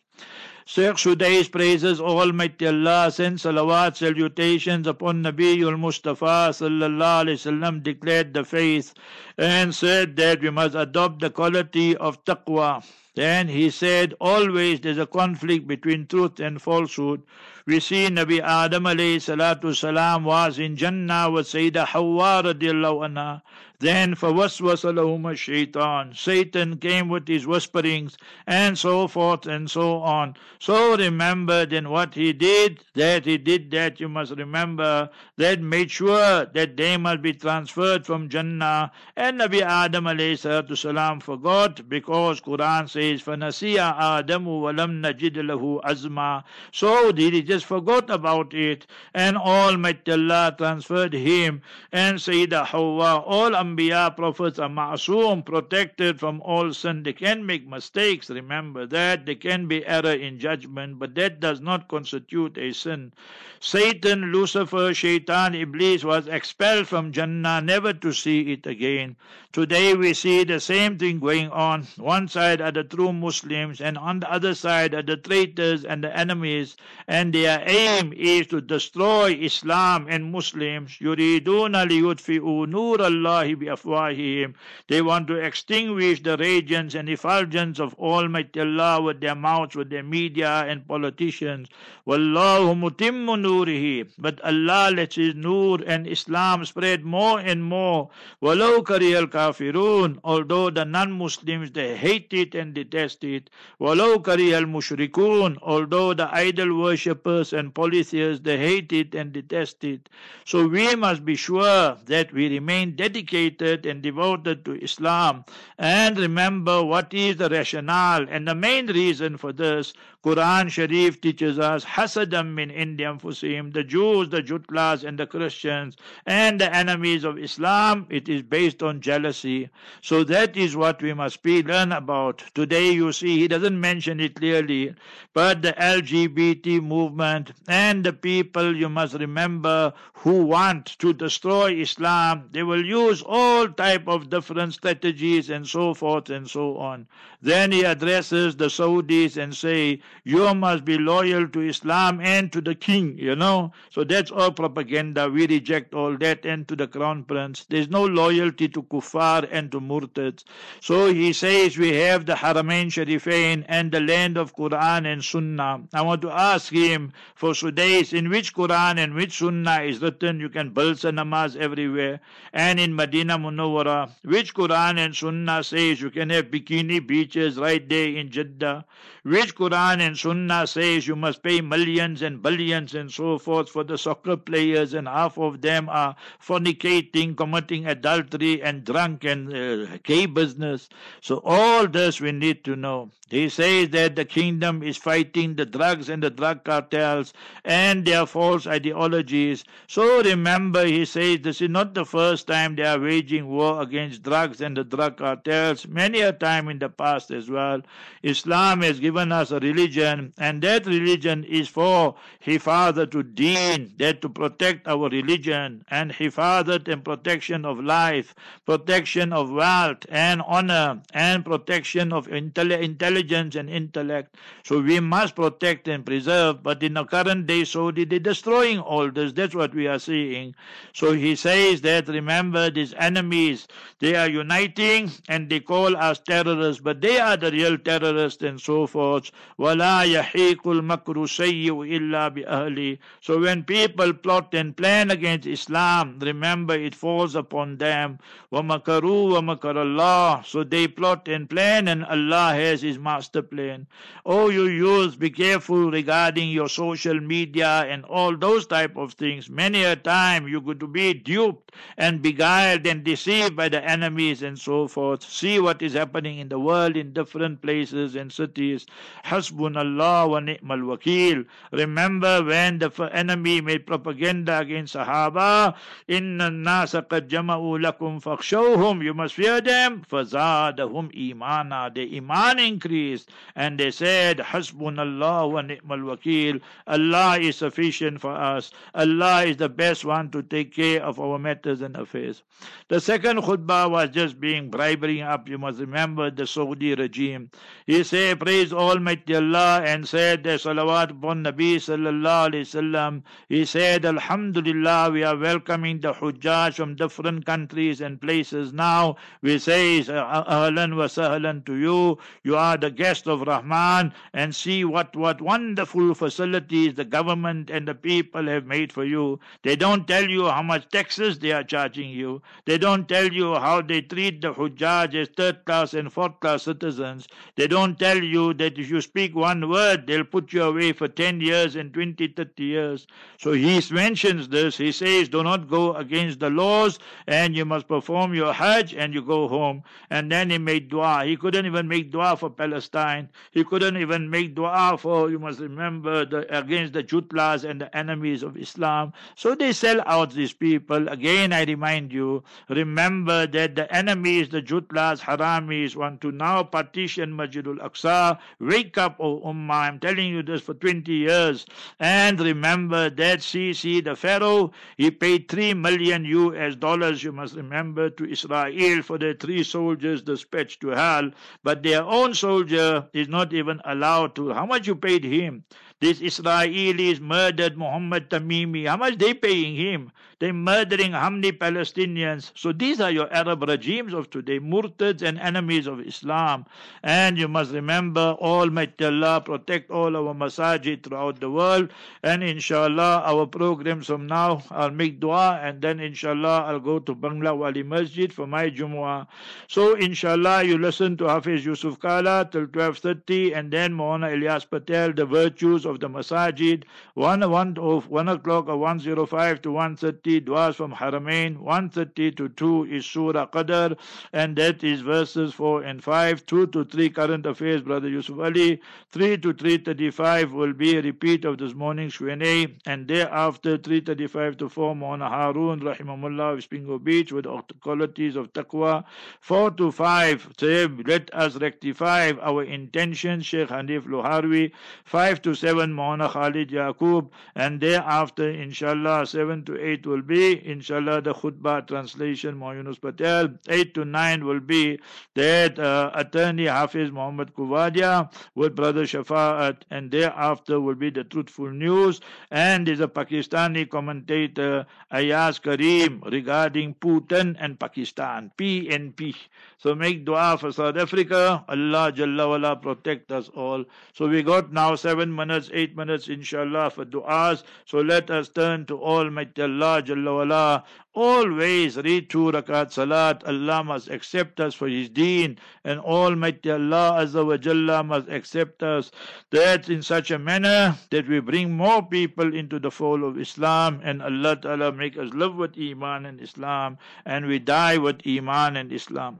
Sheikh 0.64 0.94
Shudais 0.94 1.50
praises 1.50 2.00
Almighty 2.00 2.68
Allah, 2.68 3.10
sends 3.10 3.42
salawat, 3.42 3.96
salutations 3.96 4.86
upon 4.86 5.22
Nabiul 5.22 5.76
Mustafa 5.78 6.50
sallallahu 6.50 7.24
alayhi 7.24 7.40
wasallam, 7.40 7.82
declared 7.82 8.32
the 8.32 8.44
faith 8.44 8.94
and 9.36 9.74
said 9.74 10.14
that 10.16 10.40
we 10.40 10.50
must 10.50 10.76
adopt 10.76 11.20
the 11.20 11.30
quality 11.30 11.96
of 11.96 12.24
taqwa. 12.24 12.84
Then 13.14 13.48
he 13.48 13.70
said, 13.70 14.14
always 14.20 14.80
there's 14.80 14.98
a 14.98 15.06
conflict 15.06 15.66
between 15.66 16.06
truth 16.06 16.38
and 16.40 16.62
falsehood. 16.62 17.22
We 17.66 17.80
see 17.80 18.06
Nabi 18.06 18.40
Adam 18.40 18.84
alayhi 18.84 19.16
salatu 19.16 19.76
salam 19.76 20.24
was 20.24 20.58
in 20.58 20.76
Jannah 20.76 21.30
with 21.30 21.46
Sayyidah 21.46 21.86
Hawa 21.86 22.42
radiallahu 22.44 23.10
anha. 23.10 23.42
Then 23.81 24.15
فَوَسْوَسَ 24.15 24.91
لَهُمَ 24.91 25.21
الشَّيْطَانِ 25.21 26.17
Satan 26.17 26.77
came 26.77 27.09
with 27.09 27.27
his 27.27 27.45
whisperings 27.45 28.17
and 28.47 28.75
so 28.75 29.07
forth 29.07 29.45
and 29.45 29.69
so 29.69 29.99
on. 30.01 30.33
So 30.57 30.97
remember 30.97 31.63
then 31.63 31.89
what 31.89 32.15
he 32.15 32.33
did, 32.33 32.83
that 32.95 33.25
he 33.25 33.37
did 33.37 33.69
that 33.71 33.99
you 33.99 34.09
must 34.09 34.31
remember, 34.31 35.11
that 35.37 35.61
made 35.61 35.91
sure 35.91 36.45
that 36.45 36.75
they 36.75 36.97
must 36.97 37.21
be 37.21 37.33
transferred 37.33 38.03
from 38.03 38.29
Jannah. 38.29 38.91
And 39.15 39.39
Nabi 39.39 39.61
Adam 39.61 40.05
alayhi 40.05 40.33
salatu 40.33 40.75
salam 40.75 41.19
forgot 41.19 41.87
because 41.87 42.41
Quran 42.41 42.89
says, 42.89 43.21
فَنَسِيَ 43.21 43.77
آدَمُ 43.77 44.45
وَلَمْ 44.45 45.03
نَجِدْ 45.05 45.35
لَهُ 45.35 45.81
azma. 45.83 46.43
So 46.71 47.11
did 47.11 47.33
he 47.33 47.43
just 47.43 47.65
forgot 47.65 48.09
about 48.09 48.55
it 48.55 48.87
and 49.13 49.37
Almighty 49.37 50.13
Allah 50.13 50.55
transferred 50.57 51.13
him 51.13 51.61
and 51.91 52.17
Sayyidah 52.17 52.65
Hawa, 52.65 53.19
all 53.19 53.55
Anbiya, 53.71 54.15
prophets 54.15 54.59
are 54.59 54.69
ma'soom, 54.69 55.45
protected 55.45 56.19
from 56.19 56.41
all 56.41 56.73
sin. 56.73 57.03
They 57.03 57.13
can 57.13 57.45
make 57.45 57.67
mistakes, 57.67 58.29
remember 58.29 58.85
that. 58.87 59.25
There 59.25 59.35
can 59.35 59.67
be 59.67 59.85
error 59.85 60.13
in 60.13 60.39
judgment, 60.39 60.99
but 60.99 61.15
that 61.15 61.39
does 61.39 61.61
not 61.61 61.87
constitute 61.87 62.57
a 62.57 62.73
sin. 62.73 63.13
Satan, 63.59 64.31
Lucifer, 64.31 64.93
Shaitan, 64.93 65.55
Iblis 65.55 66.03
was 66.03 66.27
expelled 66.27 66.87
from 66.87 67.11
Jannah, 67.11 67.59
never 67.59 67.91
to 67.91 68.13
see 68.13 68.53
it 68.53 68.67
again. 68.67 69.15
Today 69.51 69.95
we 69.95 70.13
see 70.13 70.43
the 70.43 70.59
same 70.59 70.99
thing 70.99 71.19
going 71.19 71.49
on. 71.49 71.87
One 71.97 72.27
side 72.27 72.61
are 72.61 72.71
the 72.71 72.83
true 72.83 73.11
Muslims, 73.11 73.81
and 73.81 73.97
on 73.97 74.19
the 74.19 74.31
other 74.31 74.53
side 74.53 74.93
are 74.93 75.01
the 75.01 75.17
traitors 75.17 75.83
and 75.83 76.03
the 76.03 76.15
enemies, 76.15 76.77
and 77.07 77.33
their 77.33 77.63
aim 77.65 78.13
is 78.13 78.45
to 78.47 78.61
destroy 78.61 79.33
Islam 79.33 80.05
and 80.07 80.31
Muslims. 80.31 80.99
يريدون 81.01 81.83
ليطفئوا 81.83 82.67
نور 82.67 83.07
الله 83.07 83.55
بأفواههم. 83.61 84.53
They 84.87 85.01
want 85.01 85.27
to 85.27 85.35
extinguish 85.35 86.21
the 86.21 86.37
radiance 86.37 86.95
and 86.95 87.09
effulgence 87.09 87.79
of 87.79 87.93
Almighty 87.95 88.59
Allah 88.59 89.01
with 89.01 89.21
their 89.21 89.35
mouths, 89.35 89.75
with 89.75 89.89
their 89.89 90.03
media 90.03 90.65
and 90.67 90.87
politicians. 90.87 91.67
Wallahu 92.07 92.75
mutimmu 92.75 93.35
nurihi. 93.35 94.09
But 94.17 94.39
Allah 94.43 94.91
lets 94.93 95.15
His 95.15 95.35
nur 95.35 95.79
and 95.85 96.07
Islam 96.07 96.63
spread 96.65 97.03
more 97.03 97.39
and 97.39 97.63
more. 97.63 98.09
Walau 98.41 98.83
karihal 98.83 99.27
kafirun. 99.27 100.19
Although 100.23 100.69
the 100.69 100.85
non-Muslims, 100.85 101.71
they 101.71 101.97
hate 101.97 102.31
it 102.31 102.55
and 102.55 102.73
detest 102.73 103.23
it. 103.23 103.49
Walau 103.81 104.23
karihal 104.23 104.65
mushrikun. 104.65 105.57
Although 105.61 106.13
the 106.13 106.33
idol 106.33 106.79
worshippers 106.79 107.53
and 107.53 107.73
polytheists, 107.73 108.43
they 108.43 108.57
hate 108.57 108.93
it 108.93 109.13
and 109.15 109.33
detest 109.33 109.83
it. 109.83 110.09
So 110.45 110.67
we 110.67 110.95
must 110.95 111.25
be 111.25 111.35
sure 111.35 111.97
that 112.05 112.31
we 112.31 112.47
remain 112.49 112.95
dedicated 112.95 113.50
and 113.60 114.00
devoted 114.02 114.64
to 114.64 114.82
Islam 114.82 115.44
and 115.78 116.18
remember 116.18 116.82
what 116.82 117.12
is 117.12 117.36
the 117.36 117.48
rationale 117.48 118.26
and 118.28 118.48
the 118.48 118.54
main 118.54 118.86
reason 118.86 119.36
for 119.36 119.52
this. 119.52 119.92
Quran 120.24 120.70
Sharif 120.70 121.20
teaches 121.20 121.58
us 121.58 121.84
hasadam 121.84 122.54
min 122.54 122.70
Indian 122.70 123.18
fusim, 123.18 123.72
the 123.72 123.82
Jews, 123.82 124.28
the 124.28 124.40
Jutlas, 124.40 125.02
and 125.02 125.18
the 125.18 125.26
Christians, 125.26 125.96
and 126.24 126.60
the 126.60 126.72
enemies 126.72 127.24
of 127.24 127.38
Islam. 127.38 128.06
It 128.08 128.28
is 128.28 128.42
based 128.42 128.84
on 128.84 129.00
jealousy. 129.00 129.68
So 130.00 130.22
that 130.24 130.56
is 130.56 130.76
what 130.76 131.02
we 131.02 131.12
must 131.12 131.42
be 131.42 131.64
learn 131.64 131.90
about. 131.90 132.44
Today 132.54 132.92
you 132.92 133.12
see 133.12 133.40
he 133.40 133.48
doesn't 133.48 133.80
mention 133.80 134.20
it 134.20 134.36
clearly, 134.36 134.94
but 135.34 135.62
the 135.62 135.72
LGBT 135.72 136.80
movement 136.80 137.50
and 137.66 138.04
the 138.04 138.12
people 138.12 138.76
you 138.76 138.88
must 138.88 139.14
remember 139.14 139.92
who 140.12 140.44
want 140.44 140.86
to 141.00 141.12
destroy 141.12 141.72
Islam, 141.72 142.48
they 142.52 142.62
will 142.62 142.84
use 142.86 143.22
all 143.26 143.66
type 143.68 144.06
of 144.06 144.30
different 144.30 144.74
strategies 144.74 145.50
and 145.50 145.66
so 145.66 145.94
forth 145.94 146.30
and 146.30 146.48
so 146.48 146.76
on. 146.76 147.08
Then 147.42 147.72
he 147.72 147.82
addresses 147.82 148.56
the 148.56 148.66
Saudis 148.66 149.36
and 149.36 149.54
say, 149.54 150.00
you 150.22 150.54
must 150.54 150.84
be 150.84 150.96
loyal 150.96 151.48
to 151.48 151.60
Islam 151.60 152.20
and 152.20 152.52
to 152.52 152.60
the 152.60 152.74
king, 152.74 153.18
you 153.18 153.34
know. 153.34 153.72
So 153.90 154.04
that's 154.04 154.30
all 154.30 154.52
propaganda. 154.52 155.28
We 155.28 155.46
reject 155.48 155.92
all 155.92 156.16
that 156.18 156.44
and 156.46 156.68
to 156.68 156.76
the 156.76 156.86
crown 156.86 157.24
prince. 157.24 157.66
There's 157.68 157.88
no 157.88 158.04
loyalty 158.04 158.68
to 158.68 158.82
kuffar 158.84 159.48
and 159.50 159.72
to 159.72 159.80
murtads. 159.80 160.44
So 160.80 161.12
he 161.12 161.32
says 161.32 161.76
we 161.76 161.94
have 161.94 162.26
the 162.26 162.34
Haramain 162.34 162.86
Sharifain 162.86 163.64
and 163.68 163.90
the 163.90 164.00
land 164.00 164.38
of 164.38 164.54
Quran 164.54 165.12
and 165.12 165.24
Sunnah. 165.24 165.82
I 165.92 166.02
want 166.02 166.22
to 166.22 166.30
ask 166.30 166.72
him, 166.72 167.12
for 167.34 167.52
Sudais, 167.52 168.12
in 168.12 168.30
which 168.30 168.54
Quran 168.54 168.98
and 168.98 169.14
which 169.14 169.38
Sunnah 169.38 169.82
is 169.82 170.00
written 170.00 170.38
you 170.38 170.48
can 170.48 170.70
build 170.70 171.04
a 171.04 171.10
namaz 171.10 171.56
everywhere, 171.56 172.20
and 172.52 172.78
in 172.78 172.94
Medina 172.94 173.36
Munawwara, 173.38 174.10
which 174.22 174.54
Quran 174.54 174.98
and 174.98 175.16
Sunnah 175.16 175.64
says 175.64 176.00
you 176.00 176.10
can 176.10 176.30
have 176.30 176.46
bikini 176.46 177.00
beaches 177.32 177.56
right 177.56 177.88
there 177.88 178.08
in 178.08 178.30
Jeddah, 178.30 178.84
which 179.22 179.54
Quran 179.54 180.00
and 180.00 180.18
Sunnah 180.18 180.66
says 180.66 181.06
you 181.06 181.16
must 181.16 181.42
pay 181.42 181.60
millions 181.60 182.20
and 182.20 182.42
billions 182.42 182.94
and 182.94 183.10
so 183.10 183.38
forth 183.38 183.70
for 183.70 183.84
the 183.84 183.96
soccer 183.96 184.36
players, 184.36 184.92
and 184.92 185.08
half 185.08 185.38
of 185.38 185.62
them 185.62 185.88
are 185.88 186.14
fornicating, 186.44 187.36
committing 187.36 187.86
adultery, 187.86 188.62
and 188.62 188.84
drunk 188.84 189.24
and 189.24 189.54
uh, 189.54 189.98
gay 190.02 190.26
business. 190.26 190.88
So 191.20 191.40
all 191.44 191.86
this 191.88 192.20
we 192.20 192.32
need 192.32 192.64
to 192.64 192.76
know. 192.76 193.10
He 193.32 193.48
says 193.48 193.88
that 193.90 194.14
the 194.14 194.26
kingdom 194.26 194.82
is 194.82 194.98
fighting 194.98 195.56
the 195.56 195.64
drugs 195.64 196.10
and 196.10 196.22
the 196.22 196.28
drug 196.28 196.64
cartels 196.64 197.32
and 197.64 198.04
their 198.04 198.26
false 198.26 198.66
ideologies. 198.66 199.64
So 199.86 200.22
remember, 200.22 200.84
he 200.84 201.06
says 201.06 201.38
this 201.40 201.62
is 201.62 201.70
not 201.70 201.94
the 201.94 202.04
first 202.04 202.46
time 202.46 202.76
they 202.76 202.82
are 202.82 203.00
waging 203.00 203.48
war 203.48 203.80
against 203.80 204.22
drugs 204.22 204.60
and 204.60 204.76
the 204.76 204.84
drug 204.84 205.16
cartels. 205.16 205.88
Many 205.88 206.20
a 206.20 206.34
time 206.34 206.68
in 206.68 206.78
the 206.78 206.90
past 206.90 207.21
as 207.30 207.50
well. 207.50 207.82
Islam 208.22 208.82
has 208.82 209.00
given 209.00 209.32
us 209.32 209.50
a 209.50 209.60
religion, 209.60 210.32
and 210.38 210.62
that 210.62 210.86
religion 210.86 211.44
is 211.44 211.68
for 211.68 212.14
hifazat 212.44 213.10
to 213.12 213.22
deen, 213.22 213.92
that 213.98 214.22
to 214.22 214.28
protect 214.28 214.88
our 214.88 215.08
religion, 215.08 215.84
and 215.90 216.12
hifazat 216.12 216.88
and 216.88 217.04
protection 217.04 217.64
of 217.64 217.78
life, 217.78 218.34
protection 218.66 219.32
of 219.32 219.50
wealth 219.50 220.04
and 220.08 220.42
honor, 220.42 221.00
and 221.12 221.44
protection 221.44 222.12
of 222.12 222.28
intelligence 222.28 222.82
intelligence 222.82 223.56
and 223.56 223.70
intellect. 223.70 224.36
So 224.64 224.80
we 224.80 225.00
must 225.00 225.34
protect 225.34 225.88
and 225.88 226.04
preserve. 226.04 226.62
But 226.62 226.82
in 226.82 226.94
the 226.94 227.04
current 227.04 227.46
day, 227.46 227.64
Saudi, 227.64 228.04
they're 228.04 228.18
destroying 228.18 228.78
all 228.78 229.10
this. 229.10 229.32
That's 229.32 229.54
what 229.54 229.74
we 229.74 229.86
are 229.86 229.98
seeing. 229.98 230.54
So 230.92 231.12
he 231.12 231.36
says 231.36 231.80
that 231.82 232.08
remember 232.08 232.70
these 232.70 232.94
enemies, 232.94 233.66
they 233.98 234.14
are 234.14 234.28
uniting 234.28 235.10
and 235.28 235.50
they 235.50 235.60
call 235.60 235.96
us 235.96 236.18
terrorists, 236.20 236.82
but 236.82 237.00
they 237.00 237.11
are 237.11 237.37
the 237.37 237.51
real 237.51 237.77
terrorists 237.77 238.43
and 238.43 238.59
so 238.59 238.87
forth. 238.87 239.31
وَلَا 239.59 240.05
يَحِيقُ 240.05 240.61
الْمَكْرُ 240.61 241.25
سَيِّئُ 241.25 241.71
إِلَّا 241.71 242.35
بِأَهْلِ 242.35 242.97
So 243.21 243.39
when 243.39 243.63
people 243.63 244.13
plot 244.13 244.53
and 244.53 244.75
plan 244.75 245.11
against 245.11 245.47
Islam, 245.47 246.19
remember 246.19 246.75
it 246.75 246.95
falls 246.95 247.35
upon 247.35 247.77
them. 247.77 248.19
وَمَكَرُوا 248.51 249.33
وَمَكَرَ 249.33 249.75
اللَّهِ 249.75 250.45
So 250.45 250.63
they 250.63 250.87
plot 250.87 251.27
and 251.27 251.49
plan 251.49 251.87
and 251.87 252.05
Allah 252.05 252.53
has 252.53 252.81
His 252.81 252.97
master 252.97 253.41
plan. 253.41 253.87
Oh, 254.25 254.49
you 254.49 254.65
use, 254.67 255.15
be 255.15 255.29
careful 255.29 255.91
regarding 255.91 256.49
your 256.49 256.69
social 256.69 257.19
media 257.19 257.85
and 257.87 258.05
all 258.05 258.35
those 258.35 258.67
type 258.67 258.97
of 258.97 259.13
things. 259.13 259.49
Many 259.49 259.83
a 259.83 259.95
time 259.95 260.47
you 260.47 260.61
could 260.61 260.91
be 260.91 261.13
duped 261.13 261.71
and 261.97 262.21
beguiled 262.21 262.85
and 262.85 263.03
deceived 263.03 263.55
by 263.55 263.69
the 263.69 263.83
enemies 263.83 264.41
and 264.41 264.57
so 264.57 264.87
forth. 264.87 265.23
See 265.23 265.59
what 265.59 265.81
is 265.81 265.93
happening 265.93 266.39
in 266.39 266.49
the 266.49 266.59
world 266.59 266.97
in 267.02 267.12
different 267.12 267.60
places 267.60 268.14
and 268.14 268.30
cities. 268.30 268.86
Hasbunallah 269.26 270.30
wa 270.30 270.38
ni'mal 270.38 270.86
wakil. 270.86 271.44
Remember 271.72 272.44
when 272.44 272.78
the 272.78 272.90
enemy 273.12 273.60
made 273.60 273.86
propaganda 273.86 274.60
against 274.60 274.94
Sahaba, 274.94 275.74
Inna 276.06 276.50
nasa 276.50 277.02
qad 277.02 277.26
jama'u 277.28 277.82
lakum 277.82 278.22
fakhshawhum. 278.22 279.02
You 279.02 279.14
must 279.14 279.34
fear 279.34 279.60
them. 279.60 280.06
Fazadahum 280.08 281.10
imana. 281.10 281.92
The 281.92 282.06
iman 282.16 282.60
increased 282.60 282.92
increased. 282.92 283.30
And 283.56 283.78
they 283.78 283.90
said, 283.90 284.38
Hasbunallah 284.38 285.50
wa 285.50 285.62
ni'mal 285.62 285.98
wakil. 285.98 286.60
Allah 286.86 287.38
is 287.40 287.56
sufficient 287.56 288.20
for 288.20 288.32
us. 288.32 288.70
Allah 288.94 289.44
is 289.44 289.56
the 289.56 289.68
best 289.68 290.04
one 290.04 290.30
to 290.30 290.42
take 290.42 290.74
care 290.74 291.02
of 291.02 291.18
our 291.20 291.38
matters 291.38 291.80
and 291.82 291.96
affairs. 291.96 292.42
The 292.88 293.00
second 293.00 293.38
khutbah 293.42 293.90
was 293.90 294.10
just 294.10 294.40
being 294.40 294.70
bribery 294.70 295.22
up. 295.22 295.48
You 295.48 295.58
must 295.58 295.80
remember 295.80 296.30
the 296.30 296.46
Saudi 296.46 296.81
regime. 296.90 297.50
He 297.86 298.02
said, 298.02 298.40
Praise 298.40 298.72
Almighty 298.72 299.36
Allah 299.36 299.82
and 299.84 300.06
said, 300.06 300.42
the 300.42 300.50
Salawat 300.50 301.12
upon 301.12 301.44
Nabi 301.44 301.76
sallallahu 301.76 302.50
alayhi 302.50 302.66
wasallam. 302.66 303.22
He 303.48 303.64
said, 303.64 304.04
Alhamdulillah, 304.04 305.10
we 305.12 305.22
are 305.22 305.36
welcoming 305.36 306.00
the 306.00 306.12
Hujjaj 306.12 306.74
from 306.74 306.96
different 306.96 307.46
countries 307.46 308.00
and 308.00 308.20
places. 308.20 308.72
Now 308.72 309.16
we 309.40 309.58
say, 309.58 310.00
Ahlan 310.02 310.96
wa 310.96 311.06
sahlan 311.06 311.64
to 311.66 311.76
you. 311.76 312.18
You 312.42 312.56
are 312.56 312.76
the 312.76 312.90
guest 312.90 313.26
of 313.28 313.42
Rahman 313.42 314.12
and 314.32 314.54
see 314.54 314.84
what, 314.84 315.14
what 315.14 315.40
wonderful 315.40 316.14
facilities 316.14 316.94
the 316.94 317.04
government 317.04 317.70
and 317.70 317.86
the 317.86 317.94
people 317.94 318.46
have 318.46 318.66
made 318.66 318.92
for 318.92 319.04
you. 319.04 319.38
They 319.62 319.76
don't 319.76 320.06
tell 320.08 320.28
you 320.28 320.48
how 320.48 320.62
much 320.62 320.88
taxes 320.90 321.38
they 321.38 321.52
are 321.52 321.64
charging 321.64 322.10
you. 322.10 322.42
They 322.64 322.78
don't 322.78 323.08
tell 323.08 323.32
you 323.32 323.54
how 323.54 323.82
they 323.82 324.00
treat 324.00 324.40
the 324.40 324.52
Hujjaj 324.54 325.14
as 325.14 325.28
third 325.28 325.64
class 325.64 325.94
and 325.94 326.12
fourth 326.12 326.40
class 326.40 326.64
citizens. 326.72 327.28
They 327.56 327.66
don't 327.66 327.98
tell 327.98 328.22
you 328.22 328.54
that 328.54 328.78
if 328.78 328.90
you 328.90 329.00
speak 329.00 329.34
one 329.34 329.68
word, 329.68 330.06
they'll 330.06 330.24
put 330.24 330.52
you 330.52 330.62
away 330.62 330.92
for 330.92 331.08
10 331.08 331.40
years 331.40 331.76
and 331.76 331.92
20, 331.92 332.28
30 332.28 332.64
years. 332.64 333.06
So 333.38 333.52
he 333.52 333.80
mentions 333.90 334.48
this. 334.48 334.76
He 334.78 334.92
says, 334.92 335.28
do 335.28 335.42
not 335.42 335.68
go 335.68 335.94
against 335.94 336.40
the 336.40 336.50
laws 336.50 336.98
and 337.26 337.56
you 337.56 337.64
must 337.64 337.88
perform 337.88 338.34
your 338.34 338.52
Hajj 338.52 338.94
and 338.94 339.12
you 339.14 339.22
go 339.22 339.48
home. 339.48 339.82
And 340.10 340.30
then 340.32 340.50
he 340.50 340.58
made 340.58 340.88
dua. 340.88 341.24
He 341.24 341.36
couldn't 341.36 341.66
even 341.66 341.88
make 341.88 342.10
dua 342.10 342.36
for 342.36 342.50
Palestine. 342.50 343.28
He 343.50 343.64
couldn't 343.64 343.96
even 343.96 344.30
make 344.30 344.54
dua 344.54 344.96
for, 344.98 345.30
you 345.30 345.38
must 345.38 345.60
remember, 345.60 346.24
the, 346.24 346.40
against 346.56 346.92
the 346.92 347.02
Jutlas 347.02 347.68
and 347.68 347.80
the 347.80 347.94
enemies 347.96 348.42
of 348.42 348.56
Islam. 348.56 349.12
So 349.36 349.54
they 349.54 349.72
sell 349.72 350.00
out 350.06 350.32
these 350.32 350.52
people. 350.52 351.08
Again, 351.08 351.52
I 351.52 351.64
remind 351.64 352.12
you, 352.12 352.42
remember 352.68 353.46
that 353.46 353.74
the 353.74 353.92
enemies, 353.94 354.48
the 354.48 354.62
Jutlas, 354.62 355.20
Haramis, 355.20 355.96
want 355.96 356.20
to 356.22 356.32
now 356.32 356.61
partition 356.64 357.32
Masjidul 357.32 357.78
Aqsa. 357.78 358.38
Wake 358.60 358.98
up, 358.98 359.16
O 359.20 359.40
Ummah. 359.40 359.88
I'm 359.88 359.98
telling 359.98 360.28
you 360.28 360.42
this 360.42 360.62
for 360.62 360.74
20 360.74 361.12
years. 361.12 361.66
And 361.98 362.40
remember 362.40 363.10
that 363.10 363.40
Sisi, 363.40 364.02
the 364.04 364.16
Pharaoh, 364.16 364.72
he 364.96 365.10
paid 365.10 365.48
3 365.48 365.74
million 365.74 366.24
US 366.24 366.74
dollars, 366.76 367.22
you 367.22 367.32
must 367.32 367.54
remember, 367.54 368.10
to 368.10 368.24
Israel 368.30 369.02
for 369.02 369.18
their 369.18 369.34
three 369.34 369.62
soldiers 369.62 370.22
dispatched 370.22 370.80
to 370.80 370.88
hell. 370.88 371.30
But 371.62 371.82
their 371.82 372.02
own 372.02 372.34
soldier 372.34 373.08
is 373.12 373.28
not 373.28 373.52
even 373.52 373.80
allowed 373.84 374.34
to. 374.36 374.52
How 374.52 374.66
much 374.66 374.86
you 374.86 374.94
paid 374.96 375.24
him? 375.24 375.64
These 376.02 376.20
Israelis 376.20 377.20
murdered 377.20 377.78
Muhammad 377.78 378.28
Tamimi. 378.28 378.88
How 378.88 378.96
much 378.96 379.18
they 379.18 379.34
paying 379.34 379.76
him? 379.76 380.10
They're 380.40 380.52
murdering 380.52 381.12
how 381.12 381.30
many 381.30 381.52
Palestinians? 381.52 382.50
So 382.56 382.72
these 382.72 383.00
are 383.00 383.12
your 383.12 383.32
Arab 383.32 383.62
regimes 383.62 384.12
of 384.12 384.28
today, 384.28 384.58
murtads 384.58 385.22
and 385.22 385.38
enemies 385.38 385.86
of 385.86 386.00
Islam. 386.00 386.66
And 387.04 387.38
you 387.38 387.46
must 387.46 387.70
remember, 387.70 388.34
Almighty 388.40 389.04
Allah 389.04 389.40
protect 389.40 389.92
all 389.92 390.16
our 390.16 390.34
masajid 390.34 391.04
throughout 391.04 391.38
the 391.38 391.48
world. 391.48 391.92
And 392.24 392.42
inshallah, 392.42 393.22
our 393.24 393.46
programs 393.46 394.08
from 394.08 394.26
now, 394.26 394.64
I'll 394.72 394.90
make 394.90 395.20
dua 395.20 395.60
and 395.62 395.80
then 395.80 396.00
inshallah, 396.00 396.64
I'll 396.66 396.80
go 396.80 396.98
to 396.98 397.14
Bangla 397.14 397.56
Wali 397.56 397.84
Masjid 397.84 398.32
for 398.32 398.48
my 398.48 398.68
Jumu'ah. 398.68 399.28
So 399.68 399.94
inshallah, 399.94 400.64
you 400.64 400.76
listen 400.76 401.16
to 401.18 401.28
Hafiz 401.28 401.64
Yusuf 401.64 402.00
Kala 402.00 402.48
till 402.50 402.66
12.30 402.66 403.56
and 403.56 403.70
then 403.70 403.92
Mohana 403.92 404.32
Ilyas 404.34 404.68
Patel, 404.68 405.12
the 405.12 405.24
virtues 405.24 405.86
of 405.86 405.91
the 406.00 406.08
masajid, 406.08 406.84
1, 407.14 407.50
1, 407.50 407.78
of 407.78 408.08
1 408.08 408.28
o'clock 408.28 408.68
or 408.68 408.76
105 408.76 409.62
to 409.62 409.72
130 409.72 410.40
duas 410.40 410.76
from 410.76 410.92
Haramain, 410.92 411.58
130 411.58 412.32
to 412.32 412.48
2 412.48 412.84
is 412.84 413.06
Surah 413.06 413.46
Qadr, 413.46 413.96
and 414.32 414.56
that 414.56 414.84
is 414.84 415.00
verses 415.00 415.52
4 415.54 415.82
and 415.82 416.02
5, 416.02 416.46
2 416.46 416.66
to 416.68 416.84
3 416.84 417.10
current 417.10 417.46
affairs, 417.46 417.82
Brother 417.82 418.08
Yusuf 418.08 418.38
Ali, 418.38 418.80
3 419.10 419.38
to 419.38 419.52
335 419.52 420.52
will 420.52 420.72
be 420.72 420.96
a 420.96 421.02
repeat 421.02 421.44
of 421.44 421.58
this 421.58 421.74
morning's 421.74 422.16
Q&A, 422.16 422.66
and 422.86 423.08
thereafter 423.08 423.76
335 423.76 424.56
to 424.58 424.68
4 424.68 424.94
Mona 424.94 425.28
Harun, 425.28 425.80
Rahimahullah 425.80 426.54
of 426.54 426.68
Spingo 426.68 427.02
Beach 427.02 427.32
with 427.32 427.46
qualities 427.80 428.36
of 428.36 428.52
taqwa, 428.52 429.04
4 429.40 429.70
to 429.72 429.90
5 429.90 430.48
say, 430.58 430.86
let 430.86 431.32
us 431.34 431.56
rectify 431.56 432.32
our 432.40 432.62
intentions, 432.62 433.46
Sheikh 433.46 433.68
Hanif 433.68 434.02
Luharwi, 434.02 434.72
5 435.04 435.42
to 435.42 435.54
7 435.54 435.81
Mona 435.90 436.28
Khalid 436.28 436.70
Yaqub, 436.70 437.30
and 437.54 437.80
thereafter 437.80 438.50
inshallah 438.50 439.26
7 439.26 439.64
to 439.64 439.82
8 439.82 440.06
will 440.06 440.22
be, 440.22 440.64
inshallah, 440.66 441.22
the 441.22 441.32
khutbah 441.32 441.86
translation, 441.86 442.60
Yunus 442.60 442.98
Patel. 442.98 443.48
8 443.68 443.94
to 443.94 444.04
9 444.04 444.44
will 444.44 444.60
be 444.60 445.00
that 445.34 445.78
uh, 445.78 446.10
attorney 446.14 446.66
Hafiz 446.66 447.10
Muhammad 447.10 447.54
Kuvadia 447.54 448.30
with 448.54 448.76
Brother 448.76 449.04
Shafa'at, 449.04 449.78
and 449.90 450.10
thereafter 450.10 450.80
will 450.80 450.94
be 450.94 451.10
the 451.10 451.24
truthful 451.24 451.70
news. 451.70 452.20
And 452.50 452.88
is 452.88 453.00
a 453.00 453.08
Pakistani 453.08 453.88
commentator, 453.88 454.86
Ayaz 455.10 455.58
Kareem, 455.58 456.30
regarding 456.30 456.94
Putin 456.94 457.56
and 457.58 457.80
Pakistan, 457.80 458.52
PNP. 458.58 459.34
So 459.78 459.94
make 459.94 460.24
dua 460.24 460.56
for 460.58 460.70
South 460.72 460.96
Africa. 460.96 461.64
Allah 461.68 462.12
Jalla 462.12 462.80
protect 462.80 463.32
us 463.32 463.48
all. 463.48 463.84
So 464.12 464.28
we 464.28 464.42
got 464.42 464.72
now 464.72 464.94
seven 464.94 465.34
minutes, 465.34 465.61
eight 465.72 465.96
minutes, 465.96 466.28
inshallah, 466.28 466.90
for 466.90 467.04
du'as. 467.04 467.62
So 467.84 468.00
let 468.00 468.30
us 468.30 468.48
turn 468.48 468.86
to 468.86 469.00
Almighty 469.02 469.62
Allah 469.62 470.02
Jalla 470.02 470.36
wala. 470.38 470.84
Always 471.14 471.96
read 471.98 472.30
two 472.30 472.50
rakat 472.50 472.90
salat. 472.90 473.44
Allah 473.46 473.84
must 473.84 474.08
accept 474.08 474.60
us 474.60 474.74
for 474.74 474.88
His 474.88 475.10
deen. 475.10 475.58
And 475.84 476.00
Almighty 476.00 476.70
Allah 476.70 477.18
Azza 477.20 477.46
wa 477.46 477.56
Jalla 477.56 478.04
must 478.04 478.28
accept 478.28 478.82
us. 478.82 479.10
That 479.50 479.88
in 479.88 480.02
such 480.02 480.30
a 480.30 480.38
manner 480.38 480.96
that 481.10 481.28
we 481.28 481.40
bring 481.40 481.76
more 481.76 482.02
people 482.02 482.54
into 482.54 482.78
the 482.78 482.90
fold 482.90 483.22
of 483.22 483.38
Islam. 483.38 484.00
And 484.02 484.22
Allah 484.22 484.56
Ta'ala 484.56 484.92
make 484.92 485.18
us 485.18 485.32
live 485.34 485.54
with 485.54 485.78
Iman 485.78 486.26
and 486.26 486.40
Islam. 486.40 486.98
And 487.26 487.46
we 487.46 487.58
die 487.58 487.98
with 487.98 488.26
Iman 488.26 488.76
and 488.76 488.90
Islam. 488.90 489.38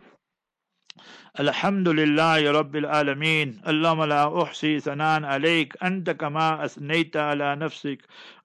الحمد 1.40 1.88
لله 1.88 2.52
رب 2.52 2.76
العالمين 2.76 3.60
اللهم 3.68 4.04
لا 4.04 4.42
أحصي 4.42 4.80
ثناء 4.80 5.24
عليك 5.24 5.76
أنت 5.82 6.10
كما 6.10 6.64
أثنيت 6.64 7.16
على 7.16 7.56
نفسك 7.56 7.98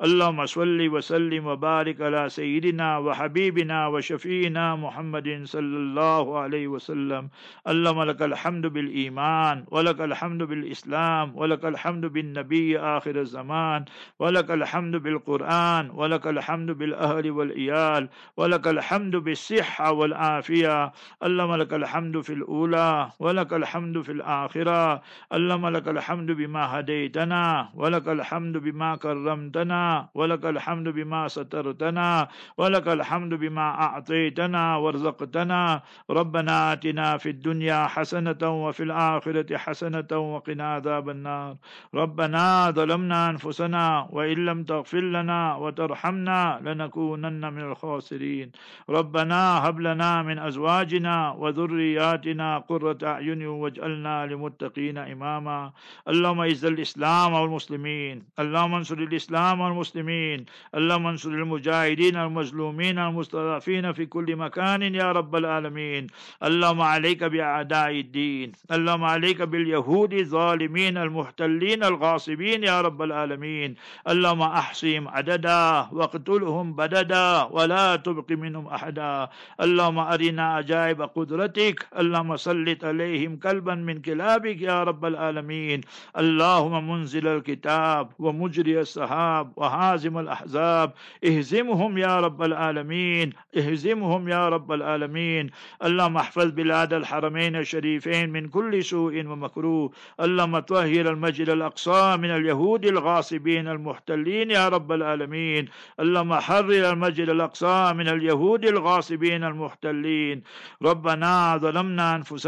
اللهم 0.03 0.45
صل 0.45 0.87
وسلم 0.89 1.47
وبارك 1.47 2.01
على 2.01 2.29
سيدنا 2.29 2.97
وحبيبنا 2.97 3.87
وشفينا 3.87 4.75
محمد 4.75 5.41
صلى 5.43 5.77
الله 5.77 6.39
عليه 6.39 6.67
وسلم 6.67 7.29
اللهم 7.67 8.03
لك 8.03 8.21
الحمد 8.21 8.65
بالإيمان 8.65 9.65
ولك 9.71 10.01
الحمد 10.01 10.43
بالإسلام 10.43 11.35
ولك 11.37 11.65
الحمد 11.65 12.05
بالنبي 12.05 12.79
آخر 12.79 13.19
الزمان 13.19 13.85
ولك 14.19 14.51
الحمد 14.51 14.95
بالقرآن 14.95 15.89
ولك 15.89 16.27
الحمد 16.27 16.71
بالأهل 16.71 17.31
والإيال 17.31 18.09
ولك 18.37 18.67
الحمد 18.67 19.15
بالصحة 19.15 19.91
والعافية 19.91 20.91
اللهم 21.23 21.55
لك 21.55 21.73
الحمد 21.73 22.21
في 22.21 22.33
الأولى 22.33 22.76
ولك 23.19 23.53
الحمد 23.53 24.01
في 24.01 24.11
الآخرة. 24.11 25.01
اللهم 25.33 25.65
لك 25.67 25.87
الحمد 25.87 26.29
بما 26.31 26.63
هديتنا 26.79 27.69
ولك 27.75 28.07
الحمد 28.07 28.57
بما 28.57 28.95
كرمتنا 28.95 30.09
ولك 30.15 30.45
الحمد 30.45 30.87
بما 30.87 31.27
سترتنا 31.27 32.27
ولك 32.57 32.87
الحمد 32.87 33.33
بما 33.33 33.67
أعطيتنا 33.85 34.75
وارزقتنا. 34.75 35.81
ربنا 36.09 36.73
آتنا 36.73 37.17
في 37.17 37.29
الدنيا 37.29 37.87
حسنة 37.87 38.41
وفي 38.63 38.83
الآخرة 38.83 39.57
حسنة 39.57 40.11
وقنا 40.11 40.73
عذاب 40.73 41.09
النار. 41.09 41.55
ربنا 41.95 42.71
ظلمنا 42.71 43.29
أنفسنا 43.29 44.07
وإن 44.11 44.37
لم 44.45 44.63
تغفر 44.63 45.01
لنا 45.01 45.55
وترحمنا 45.55 46.59
لنكونن 46.65 47.53
من 47.53 47.63
الخاسرين. 47.71 48.51
ربنا 48.89 49.41
هب 49.67 49.79
لنا 49.79 50.21
من 50.21 50.39
أزواجنا 50.39 51.31
وذرياتنا 51.31 52.59
قرة 52.69 52.97
أعين 53.03 53.47
واجعلنا 53.47 54.25
لمتقين 54.25 54.97
إماما. 54.97 55.71
اللهم 56.07 56.39
أعز 56.39 56.65
الإسلام 56.65 57.33
والمسلمين. 57.33 58.23
اللهم 58.39 58.73
انصر 58.73 58.97
الإسلام 58.97 59.59
والمسلمين. 59.61 60.45
اللهم 60.75 61.05
انصر 61.07 61.29
المجاهدين 61.29 62.15
المظلومين 62.17 62.99
المستضعفين 62.99 63.93
في 63.93 64.05
كل 64.05 64.35
مكان 64.35 64.81
يا 64.95 65.11
رب 65.11 65.35
العالمين. 65.35 66.07
اللهم 66.43 66.81
عليك 66.81 67.23
بأعداء 67.23 67.91
الدين. 67.91 68.51
اللهم 68.71 69.03
عليك 69.03 69.41
باليهود 69.41 70.13
الظالمين 70.13 70.97
المحتلين 70.97 71.83
الغاصبين 71.83 72.63
يا 72.63 72.81
رب 72.81 73.01
العالمين. 73.01 73.75
اللهم 74.09 74.41
أحصهم 74.41 75.07
عددا 75.07 75.87
واقتلهم 75.91 76.73
بددا 76.73 77.43
ولا 77.51 77.95
تبق 77.95 78.31
منهم 78.31 78.67
أحدا. 78.67 79.29
اللهم 79.61 79.99
أرنا 79.99 80.45
عجائب 80.53 81.01
قدرتك. 81.01 81.87
اللهم 81.99 82.35
سلط 82.57 82.85
عليهم 82.85 83.35
كلبا 83.37 83.75
من 83.75 84.01
كلابك 84.01 84.61
يا 84.61 84.83
رب 84.83 85.05
العالمين. 85.05 85.81
اللهم 86.17 86.89
منزل 86.91 87.27
الكتاب 87.27 88.09
ومجري 88.19 88.79
السحاب 88.81 89.53
وهازم 89.55 90.17
الأحزاب. 90.17 90.93
اهزمهم 91.25 91.97
يا 91.97 92.19
رب 92.19 92.41
العالمين. 92.41 93.33
اهزمهم 93.57 94.29
يا 94.29 94.49
رب 94.49 94.71
العالمين. 94.71 95.49
اللهم 95.83 96.17
احفظ 96.17 96.45
بلاد 96.45 96.93
الحرمين 96.93 97.55
الشريفين 97.55 98.29
من 98.29 98.47
كل 98.47 98.83
سوء 98.83 99.25
ومكروه. 99.25 99.91
اللهم 100.19 100.59
طهر 100.59 101.05
المسجد 101.13 101.49
الأقصى 101.49 102.17
من 102.17 102.29
اليهود 102.29 102.85
الغاصبين 102.85 103.67
المحتلين 103.67 104.51
يا 104.51 104.69
رب 104.69 104.91
العالمين. 104.91 105.65
اللهم 105.99 106.33
حرر 106.33 106.89
المسجد 106.93 107.29
الأقصى 107.29 107.93
من 107.93 108.07
اليهود 108.07 108.65
الغاصبين 108.65 109.43
المحتلين. 109.43 110.41
ربنا 110.81 111.57
ظلمنا 111.57 112.15
أنفسنا 112.15 112.46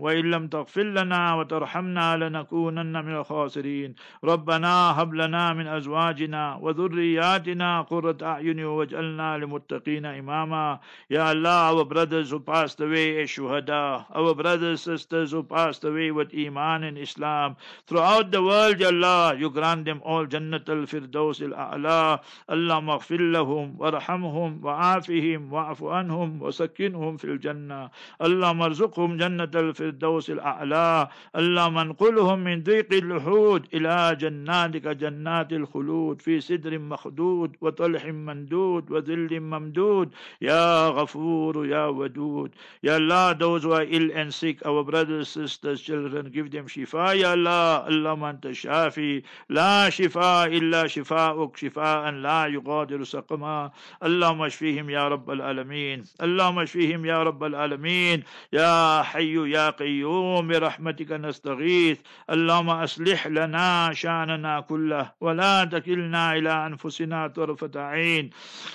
وإن 0.00 0.30
لم 0.30 0.48
تغفر 0.48 0.82
لنا 0.82 1.34
وترحمنا 1.34 2.16
لنكونن 2.16 3.04
من 3.04 3.14
الخاسرين 3.14 3.94
ربنا 4.24 5.02
هب 5.02 5.14
لنا 5.14 5.52
من 5.52 5.66
أزواجنا 5.66 6.58
وذرياتنا 6.62 7.82
قرة 7.82 8.18
أعين 8.22 8.64
واجعلنا 8.64 9.38
لمتقين 9.38 10.06
إماما 10.06 10.78
Ya 11.10 11.28
Allah, 11.30 11.72
our 11.72 11.84
brothers 11.84 12.30
who 12.30 12.40
passed 12.40 12.80
away 12.80 13.22
as 13.22 13.30
shuhada, 13.30 14.04
our 14.14 14.34
brothers 14.34 14.82
sisters 14.82 15.30
who 15.30 15.42
passed 15.42 15.84
away 15.84 16.10
with 16.10 16.34
Iman 16.34 16.84
and 16.84 16.98
Islam, 16.98 17.56
throughout 17.86 18.30
the 18.30 18.42
world, 18.42 18.78
Ya 18.80 18.88
Allah, 18.88 19.34
you 19.38 19.50
grant 19.50 19.84
them 19.84 20.02
all 20.04 20.26
Jannat 20.26 20.68
al-Firdaus 20.68 21.40
al-A'la. 21.40 22.20
Allah 22.48 22.80
maghfir 22.82 23.20
lahum, 23.20 23.76
warhamhum, 23.78 24.60
wa'afihim, 24.60 25.48
wa'afu 25.48 25.88
anhum, 25.92 26.40
وسكنهم 26.40 27.16
في 27.16 27.24
الجنة 27.24 27.90
اللهم 28.22 28.62
ارزقهم 28.62 29.16
جنة 29.38 29.60
الفردوس 29.60 30.30
الأعلى 30.30 31.08
اللهم 31.36 31.78
انقلهم 31.78 32.38
من 32.38 32.62
ضيق 32.62 32.92
اللحود 32.92 33.66
إلى 33.74 34.16
جناتك 34.20 34.86
جنات 34.88 35.52
الخلود 35.52 36.20
في 36.20 36.40
سدر 36.40 36.78
مخدود 36.78 37.56
وطلح 37.60 38.04
مندود 38.04 38.90
وذل 38.90 39.40
ممدود. 39.40 40.08
يا 40.40 40.88
غفور 40.88 41.66
يا 41.66 41.86
ودود 41.86 42.50
يا 42.82 42.96
الله 42.96 43.32
those 43.32 43.62
who 43.62 43.72
are 43.72 43.86
ill 43.86 44.10
and 44.10 44.34
sick 44.34 44.66
our 44.66 44.82
brothers 44.84 45.28
sisters 45.28 45.80
children 45.80 46.30
give 46.30 46.50
them 46.50 46.66
shifa. 46.66 47.14
يا 47.14 47.34
الله 47.34 47.88
اللهم 47.88 48.24
أنت 48.24 48.46
الشافي 48.46 49.22
لا 49.50 49.90
شفاء 49.90 50.46
إلا 50.46 50.86
شفاءك 50.86 51.56
شفاء 51.56 52.10
لا 52.10 52.46
يغادر 52.46 53.04
سقما. 53.04 53.70
اللهم 54.02 54.42
اشفيهم 54.42 54.90
يا 54.90 55.08
رب 55.08 55.30
العالمين. 55.30 56.04
اللهم 56.22 56.58
اشفيهم 56.58 57.04
يا 57.04 57.22
رب 57.22 57.44
العالمين. 57.44 58.22
يا 58.52 59.02
حي 59.02 59.27
يا 59.36 59.70
قيوم 59.70 60.48
برحمتك 60.48 61.12
نستغيث. 61.12 61.98
اللهم 62.30 62.70
أصلح 62.70 63.26
لنا 63.26 63.90
شأننا 63.92 64.60
كله 64.60 65.12
ولا 65.20 65.64
تكلنا 65.64 66.36
إلى 66.36 66.66
أنفسنا 66.66 67.26
طرفة 67.26 67.74
عين. 67.76 68.30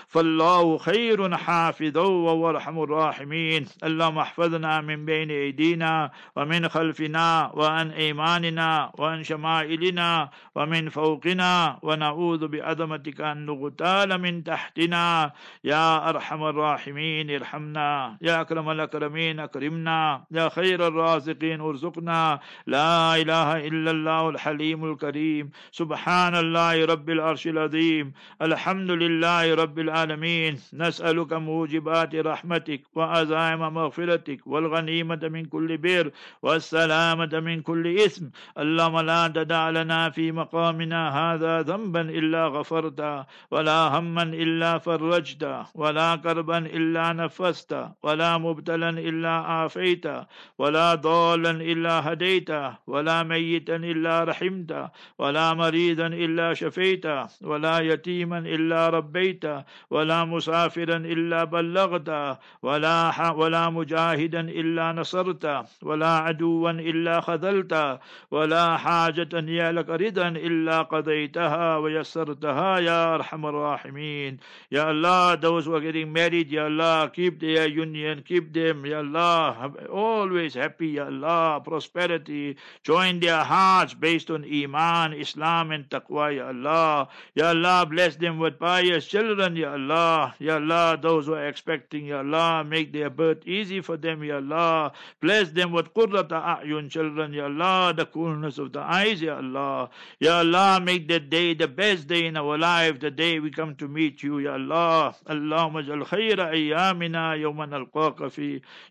فالله 0.07 0.77
خير 0.77 1.37
حافظا 1.37 2.01
وهو 2.01 2.49
الراحمين. 2.83 3.65
اللهم 3.83 4.17
احفظنا 4.17 4.81
من 4.81 5.05
بين 5.05 5.31
أيدينا 5.31 6.11
ومن 6.35 6.69
خلفنا 6.69 7.51
وعن 7.53 7.91
أيماننا 7.91 8.91
وعن 8.99 9.23
شمائلنا 9.23 10.29
ومن 10.55 10.89
فوقنا 10.89 11.79
ونعوذ 11.81 12.47
بعظمتك 12.47 13.21
أن 13.21 13.45
نغتال 13.45 14.21
من 14.21 14.43
تحتنا. 14.43 15.31
يا 15.63 16.09
أرحم 16.09 16.43
الراحمين 16.43 17.35
ارحمنا. 17.35 18.17
يا 18.21 18.41
أكرم 18.41 18.69
الأكرمين 18.69 19.39
أكرمنا. 19.39 20.23
يا 20.33 20.49
خير 20.49 20.87
الرازقين 20.87 21.61
ارزقنا. 21.61 22.39
لا 22.67 23.15
إله 23.15 23.67
إلا 23.67 23.91
الله 23.91 24.29
الحليم 24.29 24.85
الكريم. 24.91 25.51
سبحان 25.71 26.35
الله 26.35 26.85
رب 26.85 27.09
العرش 27.09 27.47
العظيم. 27.47 28.13
الحمد 28.41 28.91
لله 28.91 29.55
رب 29.55 29.79
العالمين. 29.79 30.59
نسألك 30.73 31.33
موجبات 31.33 32.15
رحمتك 32.15 32.81
وعزائم 32.95 33.73
مغفرتك 33.73 34.39
والغنيمة 34.45 35.19
من 35.23 35.45
كل 35.45 35.77
بر 35.77 36.11
والسلامة 36.41 37.33
من 37.39 37.61
كل 37.61 37.97
إثم. 37.97 38.25
اللهم 38.57 38.99
لا 38.99 39.27
تدع 39.27 39.69
لنا 39.69 40.09
في 40.09 40.31
مقامنا 40.31 41.01
هذا 41.19 41.61
ذنبا 41.61 42.01
إلا 42.01 42.47
غفرته 42.47 43.25
ولا 43.51 43.99
هما 43.99 44.23
إلا 44.23 44.77
فرجته 44.77 45.65
ولا 45.75 46.15
كربا 46.15 46.57
إلا 46.57 47.13
نفسته 47.13 47.91
ولا 48.03 48.37
مبتلا 48.37 48.89
إلا 48.89 49.29
عافيته 49.29 50.22
ولا 50.57 50.95
ضالا 50.95 51.51
إلا 51.51 52.13
هديته 52.13 52.73
ولا 52.87 53.23
ميتا 53.23 53.75
إلا 53.75 54.23
رحمته 54.23 54.89
ولا 55.19 55.53
مريضا 55.53 56.07
إلا 56.07 56.53
شفيته 56.53 57.27
ولا 57.41 57.79
يتيما 57.79 58.37
إلا 58.37 58.89
ربيته 58.89 59.63
ولا 59.89 60.25
مسافرا 60.25 60.97
إلا 60.97 61.43
بلغته 61.43 62.37
ولا 62.61 63.31
ولا 63.31 63.69
مجاهدا 63.69 64.39
إلا 64.39 64.91
نصرته 64.91 65.63
ولا 65.81 66.07
عدوا 66.07 66.71
إلا 66.71 67.21
خذلته 67.21 67.99
ولا 68.31 68.77
حاجة 68.77 69.33
يا 69.33 69.71
لك 69.71 69.89
رضا 69.89 70.27
إلا 70.27 70.81
قضيتها 70.81 71.77
ويسرتها 71.77 72.79
يا 72.79 73.15
أرحم 73.15 73.45
الراحمين. 73.45 74.37
يا 74.71 74.91
الله 74.91 75.35
those 75.35 75.65
who 75.65 75.75
are 75.75 75.81
getting 75.81 76.11
married 76.13 76.51
يا 76.51 76.67
الله 76.67 77.07
keep 77.13 77.39
their 77.39 77.67
union 77.67 78.23
keep 78.23 78.53
them 78.53 78.85
يا 78.85 79.01
الله 79.01 79.73
always 80.13 80.53
happy, 80.53 80.99
Allah, 80.99 81.61
prosperity. 81.63 82.57
Join 82.83 83.19
their 83.19 83.43
hearts 83.43 83.93
based 83.93 84.29
on 84.29 84.45
Iman, 84.45 85.13
Islam, 85.13 85.71
and 85.71 85.89
Taqwa, 85.89 86.35
Ya 86.35 86.47
Allah. 86.47 87.07
Ya 87.35 87.49
Allah, 87.49 87.85
bless 87.89 88.15
them 88.15 88.39
with 88.39 88.59
pious 88.59 89.07
children, 89.07 89.55
Ya 89.55 89.73
Allah. 89.73 90.35
Ya 90.39 90.55
Allah, 90.55 90.97
those 91.01 91.25
who 91.25 91.33
are 91.33 91.47
expecting, 91.47 92.07
Ya 92.07 92.19
Allah, 92.19 92.63
make 92.63 92.93
their 92.93 93.09
birth 93.09 93.47
easy 93.47 93.81
for 93.81 93.97
them, 93.97 94.23
Ya 94.23 94.37
Allah. 94.37 94.91
Bless 95.21 95.49
them 95.51 95.71
with 95.71 95.93
qurrata 95.93 96.61
a'yun, 96.61 96.89
children, 96.89 97.33
Ya 97.33 97.45
Allah, 97.45 97.93
the 97.95 98.05
coolness 98.05 98.57
of 98.57 98.71
the 98.71 98.81
eyes, 98.81 99.21
Ya 99.21 99.37
Allah. 99.37 99.89
Ya 100.19 100.39
Allah, 100.39 100.79
make 100.81 101.07
that 101.07 101.29
day 101.29 101.53
the 101.53 101.67
best 101.67 102.07
day 102.07 102.27
in 102.27 102.37
our 102.37 102.57
life, 102.57 102.99
the 102.99 103.11
day 103.11 103.39
we 103.39 103.49
come 103.49 103.75
to 103.75 103.87
meet 103.87 104.21
you, 104.23 104.39
Ya 104.39 104.53
Allah. 104.53 105.15
Allahumma 105.27 105.85
jal 105.85 106.05
khayra 106.05 106.53
ayyamina 106.53 107.39
yawman 107.39 107.73
alqaqa. 107.73 108.29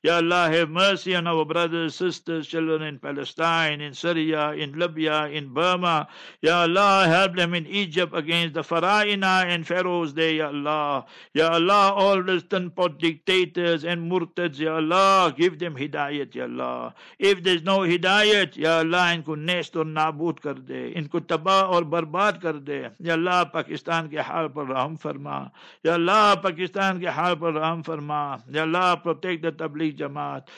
Ya 0.02 0.16
Allah, 0.16 0.50
have 0.50 0.70
mercy 0.70 1.11
on 1.11 1.27
our 1.27 1.43
brothers 1.43 1.95
sisters 1.95 2.47
children 2.47 2.81
in 2.81 2.99
Palestine 2.99 3.81
in 3.81 3.93
Syria 3.93 4.51
in 4.51 4.77
Libya 4.79 5.27
in 5.27 5.53
Burma 5.53 6.07
Ya 6.41 6.61
Allah 6.61 7.07
help 7.07 7.35
them 7.35 7.53
in 7.53 7.67
Egypt 7.67 8.13
against 8.15 8.53
the 8.53 8.61
Faraina 8.61 9.45
and 9.45 9.67
Pharaohs 9.67 10.13
there 10.13 10.31
Ya 10.31 10.47
Allah 10.47 11.05
Ya 11.33 11.49
Allah 11.49 11.91
all 11.93 12.23
the 12.23 12.71
pot 12.75 12.99
dictators 12.99 13.83
and 13.83 14.09
murtads 14.11 14.59
Ya 14.59 14.75
Allah 14.75 15.33
give 15.37 15.59
them 15.59 15.75
hidayat 15.75 16.33
Ya 16.33 16.43
Allah 16.43 16.93
if 17.19 17.43
there's 17.43 17.63
no 17.63 17.79
hidayat 17.79 18.55
Ya 18.55 18.79
Allah 18.79 19.05
इनको 19.17 19.35
नेस्त 19.35 19.77
और 19.77 19.85
नाबूद 19.85 20.39
कर 20.39 20.57
दे 20.67 20.81
इनको 20.99 21.19
तबाह 21.31 21.61
और 21.75 21.83
बर्बाद 21.93 22.39
कर 22.41 22.57
दे 22.69 22.79
या 23.01 23.13
अल्लाह 23.13 23.43
पाकिस्तान 23.53 24.07
के 24.09 24.19
हाल 24.29 24.47
पर 24.55 24.65
रहम 24.67 24.95
फरमा 25.03 25.37
या 25.85 25.93
अल्लाह 25.93 26.33
पाकिस्तान 26.45 26.99
के 27.01 27.07
हाल 27.17 27.35
पर 27.41 27.53
रहम 27.59 27.81
फरमा 27.87 28.21
या 28.55 28.61
अल्लाह 28.63 28.93
protect 29.05 29.45
the 29.45 29.53
Tabligh 29.61 29.95
Jamaat 29.97 30.49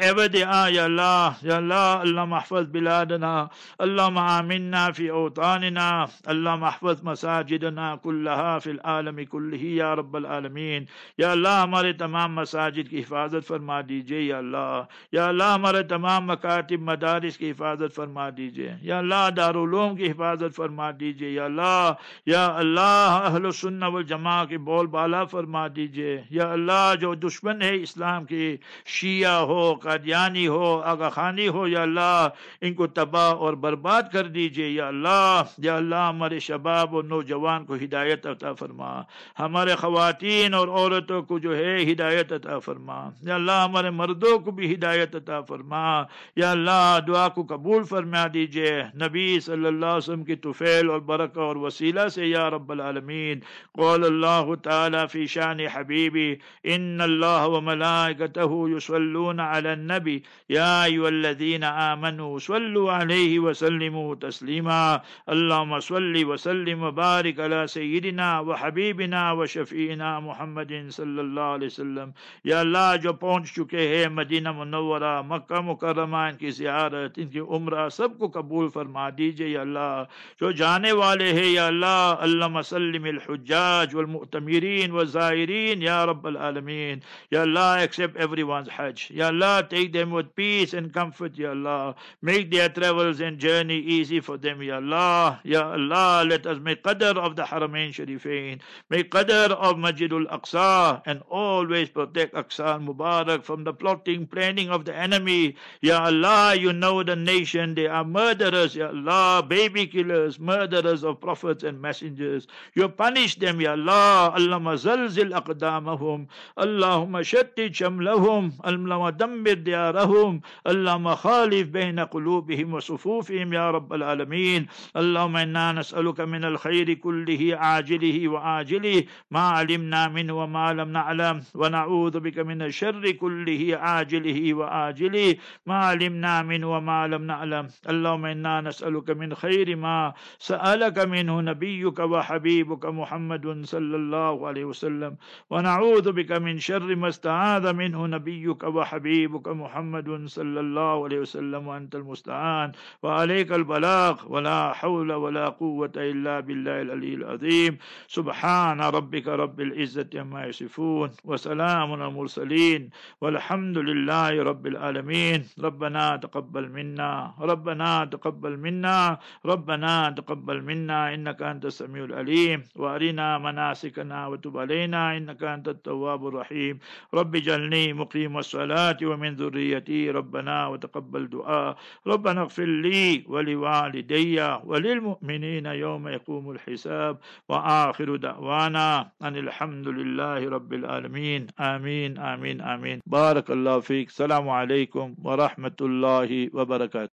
wherever 0.00 0.28
they 0.28 0.42
are, 0.42 0.70
Ya 0.70 0.84
Allah, 0.84 1.36
Ya 1.42 1.56
Allah, 1.56 2.00
Allah 2.00 2.26
mahfaz 2.26 2.66
biladana, 2.66 3.50
Allah 3.78 4.10
ma'aminna 4.10 4.94
fi 4.94 5.08
awtanina, 5.08 6.10
Allah 6.26 6.56
mahfaz 6.56 7.02
masajidana 7.02 8.00
kullaha 8.00 8.62
fil 8.62 8.78
alami 8.84 9.26
kullihi, 9.26 9.76
Ya 9.76 9.94
رب 9.94 10.16
العالمین 10.16 10.84
یا 11.18 11.30
اللہ 11.30 11.60
ہمارے 11.62 11.92
تمام 11.92 12.34
مساجد 12.34 12.88
کی 12.90 13.00
حفاظت 13.00 13.46
فرما 13.46 13.80
دیجیے 13.88 14.20
یا 14.20 14.38
اللہ 14.38 14.82
یا 15.12 15.26
اللہ 15.28 15.52
ہمارے 15.54 15.82
تمام 15.82 16.26
مکاتب 16.26 16.80
مدارس 16.80 17.36
کی 17.38 17.50
حفاظت 17.50 17.94
فرما 17.94 18.28
دیجیے. 18.36 18.74
یا 18.82 18.98
اللہ 18.98 19.28
دارالعلوم 19.36 19.96
کی 19.96 20.10
حفاظت 20.10 20.56
فرما 20.56 20.90
دیجیے 21.00 21.30
یا 21.30 21.44
اللہ 21.44 21.92
یا 22.26 22.46
اللہ 22.56 23.20
اہل 23.24 23.50
سنہ 23.50 23.86
والجماعہ 23.86 24.44
کی 24.44 24.58
بول 24.68 24.86
بالا 24.86 25.24
فرما 25.24 25.66
دیجیے. 25.76 26.20
یا 26.30 26.50
اللہ 26.52 26.94
جو 27.00 27.14
دشمن 27.14 27.62
ہے 27.62 27.74
اسلام 27.82 28.24
کی 28.24 28.56
شیعہ 28.86 29.40
ہو 29.50 29.74
قادیانی 29.90 30.46
ہو 30.46 30.80
آگا 30.80 31.08
خانی 31.08 31.48
ہو، 31.48 31.68
یا 31.68 31.82
اللہ، 31.82 32.28
ان 32.60 32.74
کو 32.74 32.86
تباہ 32.86 33.32
اور 33.32 33.54
برباد 33.54 34.02
کر 34.12 34.24
دیجیے، 34.24 34.68
یا 34.68 34.88
اللہ 34.88 35.42
یا 35.58 35.76
اللہ، 35.76 35.94
ہمارے 35.94 36.38
شباب 36.38 36.94
اور 36.94 37.04
نوجوان 37.04 37.64
کو 37.64 37.74
ہدایت 37.74 38.26
عطا 38.26 38.52
فرما۔ 38.52 39.00
ہمارے 39.38 39.74
خواتین 39.74 40.54
اور 40.54 40.68
عورتوں 40.68 41.22
کو 41.22 41.38
جو 41.38 41.56
ہے 41.56 41.92
ہدایت 41.92 42.32
عطا 42.32 42.58
فرما۔ 42.58 43.10
یا 43.22 43.34
اللہ، 43.34 43.52
ہمارے 43.52 43.90
مردوں 43.90 44.38
کو 44.38 44.50
بھی 44.50 44.74
ہدایت 44.74 45.16
عطا 45.16 45.40
فرما۔ 45.40 46.02
یا 46.36 46.50
اللہ، 46.50 46.98
دعا 47.06 47.28
کو 47.28 47.42
قبول 47.42 47.82
فرما 47.82 48.26
دیجیے۔ 48.34 48.82
نبی 48.94 49.40
صلی 49.40 49.66
اللہ 49.66 49.86
علیہ 49.86 49.96
وسلم 49.96 50.24
کی 50.24 50.36
طفیل 50.36 50.90
اور 50.90 51.00
برکہ 51.00 51.40
اور 51.40 51.56
وسیلہ 51.56 52.08
سے، 52.08 52.26
یا 52.26 52.50
رب 52.50 52.70
العالمین۔ 52.70 53.38
قال 53.72 54.04
الله 54.04 54.54
تعالى 54.54 55.06
في 55.12 55.26
شأن 55.26 55.60
حبيبه، 55.60 56.34
إن 56.64 57.00
الله 57.00 57.46
وملائكته 57.46 58.40
يصلون 58.76 59.40
على 59.40 59.74
النبي. 59.80 60.16
يا 60.50 60.84
أيها 60.84 61.08
الذين 61.08 61.64
آمنوا 61.64 62.38
صلوا 62.38 62.92
عليه 62.92 63.38
وسلموا 63.38 64.14
تسليما. 64.20 64.98
اللهم 65.26 65.80
صل 65.80 66.24
وسلم 66.24 66.82
وبارك 66.82 67.40
على 67.40 67.66
سيدنا 67.66 68.40
وحبيبنا 68.40 69.32
وشفيعنا 69.32 70.18
محمد 70.18 70.72
صلى 70.92 71.20
الله 71.20 71.48
عليه 71.54 71.66
وسلم. 71.66 72.10
یا 72.44 72.60
اللہ، 72.60 72.96
جو 73.02 73.12
پہنچ 73.12 73.52
چکے 73.52 73.88
ہیں 73.88 74.08
مدینہ 74.08 74.52
منورہ، 74.52 75.22
مکہ 75.22 75.60
مکرمہ، 75.60 76.16
ان 76.16 76.36
کی 76.36 76.50
زیارت، 76.50 77.12
ان 77.16 77.28
کی 77.28 77.38
عمرہ، 77.38 77.88
سب 77.88 78.18
کو 78.18 78.28
قبول 78.28 78.68
فرما 78.68 79.08
دیجیے 79.18 79.48
یا 79.48 79.60
اللہ. 79.60 80.02
جو 80.40 80.50
جانے 80.50 80.92
والے 80.92 81.32
ہیں، 81.32 81.50
یا 81.50 81.66
اللہ 81.66 82.14
اللهم 82.18 82.48
سلم 82.48 83.04
الحجاج 83.04 83.94
والمعتمرين 83.94 84.90
والزائرين، 84.90 85.82
يا 85.82 86.06
رب 86.06 86.26
العالمين. 86.26 86.98
یا 87.30 87.42
اللہ 87.42 87.76
accept 87.80 88.16
everyone's 88.16 88.68
حج. 88.76 89.06
یا 89.10 89.26
اللہ 89.26 89.60
take 89.70 89.92
them 89.92 90.10
with 90.10 90.34
peace 90.34 90.74
and 90.74 90.92
comfort 90.92 91.38
یا 91.38 91.50
اللہ. 91.50 91.94
Make 92.22 92.50
their 92.50 92.68
travels 92.68 93.20
and 93.20 93.38
journey 93.38 93.78
easy 93.78 94.20
for 94.20 94.36
them 94.36 94.62
ya 94.62 94.76
allah. 94.76 95.40
Ya 95.44 95.72
allah 95.72 96.24
let 96.26 96.46
us 96.46 96.58
make 96.58 96.82
qadr 96.82 97.16
of 97.16 97.36
the 97.36 97.44
haramain 97.44 97.90
sharifain 97.94 98.60
make 98.90 99.10
qadr 99.10 99.52
of 99.52 99.76
masjidul 99.76 100.26
aqsa 100.28 101.00
and 101.06 101.22
always 101.30 101.88
protect 101.88 102.34
aqsa 102.34 102.82
mubarak 102.84 103.44
from 103.44 103.64
the 103.64 103.72
plotting 103.72 104.26
planning 104.26 104.68
of 104.68 104.84
the 104.84 104.94
enemy. 104.94 105.56
Ya 105.80 106.04
allah 106.04 106.54
you 106.54 106.72
know 106.72 107.02
the 107.02 107.16
nation. 107.16 107.74
They 107.74 107.86
are 107.86 108.04
murderers 108.04 108.74
ya 108.74 108.88
allah. 108.88 109.42
Baby 109.46 109.86
killers 109.86 110.40
murderers 110.40 111.04
of 111.04 111.20
prophets 111.20 111.62
and 111.62 111.80
messengers. 111.80 112.46
You 112.74 112.88
punish 112.88 113.38
them 113.38 113.60
ya 113.60 113.72
allah. 113.72 114.32
Allah 114.34 114.60
zalzil 114.76 115.30
aqdamahum. 115.30 116.26
Allahumma 116.58 117.22
shattid 117.22 117.72
shamlahum 117.72 118.52
allahumma 118.64 119.12
dammir 119.16 119.59
ديارهم. 119.64 120.40
اللهم 120.66 121.14
خالف 121.14 121.68
بين 121.68 122.00
قلوبهم 122.00 122.74
وصفوفهم 122.74 123.52
يا 123.52 123.70
رب 123.70 123.92
العالمين. 123.92 124.66
اللهم 124.96 125.36
إنا 125.36 125.72
نسألك 125.72 126.20
من 126.20 126.44
الخير 126.44 126.94
كله 126.94 127.56
عاجله 127.56 128.28
وآجله 128.28 129.04
ما 129.30 129.40
علمنا 129.40 130.08
منه 130.08 130.42
وما 130.42 130.72
لم 130.72 130.88
نعلم. 130.92 131.40
ونعوذ 131.54 132.20
بك 132.20 132.38
من 132.38 132.62
الشر 132.62 133.10
كله 133.10 133.76
عاجله 133.76 134.54
وآجله 134.54 135.36
ما 135.66 135.74
علمنا 135.74 136.42
منه 136.42 136.66
وما 136.76 137.06
لم 137.06 137.22
نعلم. 137.26 137.68
اللهم 137.88 138.24
إنا 138.26 138.60
نسألك 138.60 139.10
من 139.10 139.34
خير 139.34 139.76
ما 139.76 140.12
سألك 140.38 140.98
منه 140.98 141.40
نبيك 141.40 141.98
وحبيبك 141.98 142.84
محمد 142.86 143.64
صلى 143.64 143.96
الله 143.96 144.46
عليه 144.46 144.64
وسلم. 144.64 145.16
ونعوذ 145.50 146.12
بك 146.12 146.32
من 146.32 146.58
شر 146.58 146.96
ما 146.96 147.08
استعاذ 147.08 147.72
منه 147.72 148.06
نبيك 148.06 148.62
وحبيبك 148.64 149.39
محمد 149.48 150.26
صلى 150.26 150.60
الله 150.60 151.04
عليه 151.04 151.18
وسلم 151.18 151.66
وأنت 151.66 151.94
المستعان. 151.94 152.72
وعليك 153.02 153.52
البلاغ 153.52 154.32
ولا 154.32 154.72
حول 154.72 155.12
ولا 155.12 155.48
قوة 155.48 155.92
إلا 155.96 156.40
بالله 156.40 156.82
العلي 156.82 157.14
العظيم. 157.14 157.78
سبحان 158.08 158.80
ربك 158.80 159.28
رب 159.28 159.60
العزة 159.60 160.10
عما 160.14 160.46
يصفون 160.46 161.10
وسلام 161.24 161.92
على 161.92 162.06
المرسلين 162.08 162.90
والحمد 163.20 163.78
لله 163.78 164.42
رب 164.42 164.66
العالمين. 164.66 165.44
ربنا 165.60 166.16
تقبل 166.16 166.68
منا 166.68 167.34
ربنا 167.40 168.04
تقبل 168.04 168.56
منا 168.56 169.18
ربنا 169.46 170.10
تقبل 170.10 170.62
منا 170.62 171.14
إنك 171.14 171.42
أنت 171.42 171.64
السميع 171.64 172.04
العليم. 172.04 172.64
وأرنا 172.76 173.38
مناسكنا 173.38 174.26
وتب 174.26 174.58
علينا 174.58 175.16
إنك 175.16 175.42
أنت 175.42 175.68
التواب 175.68 176.26
الرحيم. 176.26 176.78
رب 177.14 177.36
اجعلني 177.36 177.92
مقيم 177.92 178.38
الصلاة 178.38 178.96
ومن 179.02 179.29
ذريتي 179.34 180.10
ربنا 180.10 180.66
وتقبل 180.66 181.26
دعاء. 181.26 181.76
ربنا 182.06 182.40
اغفر 182.40 182.64
لي 182.64 183.24
ولوالدي 183.28 184.40
وللمؤمنين 184.64 185.66
يوم 185.66 186.08
يقوم 186.08 186.50
الحساب. 186.50 187.18
وآخر 187.48 188.16
دعوانا 188.16 189.10
أن 189.22 189.36
الحمد 189.36 189.88
لله 189.88 190.48
رب 190.48 190.72
العالمين. 190.72 191.46
آمين 191.60 192.18
آمين 192.18 192.60
آمين. 192.60 193.00
بارك 193.06 193.50
الله 193.50 193.80
فيك. 193.80 194.08
السلام 194.08 194.48
عليكم 194.48 195.14
ورحمة 195.24 195.78
الله 195.80 196.50
وبركاته. 196.54 197.08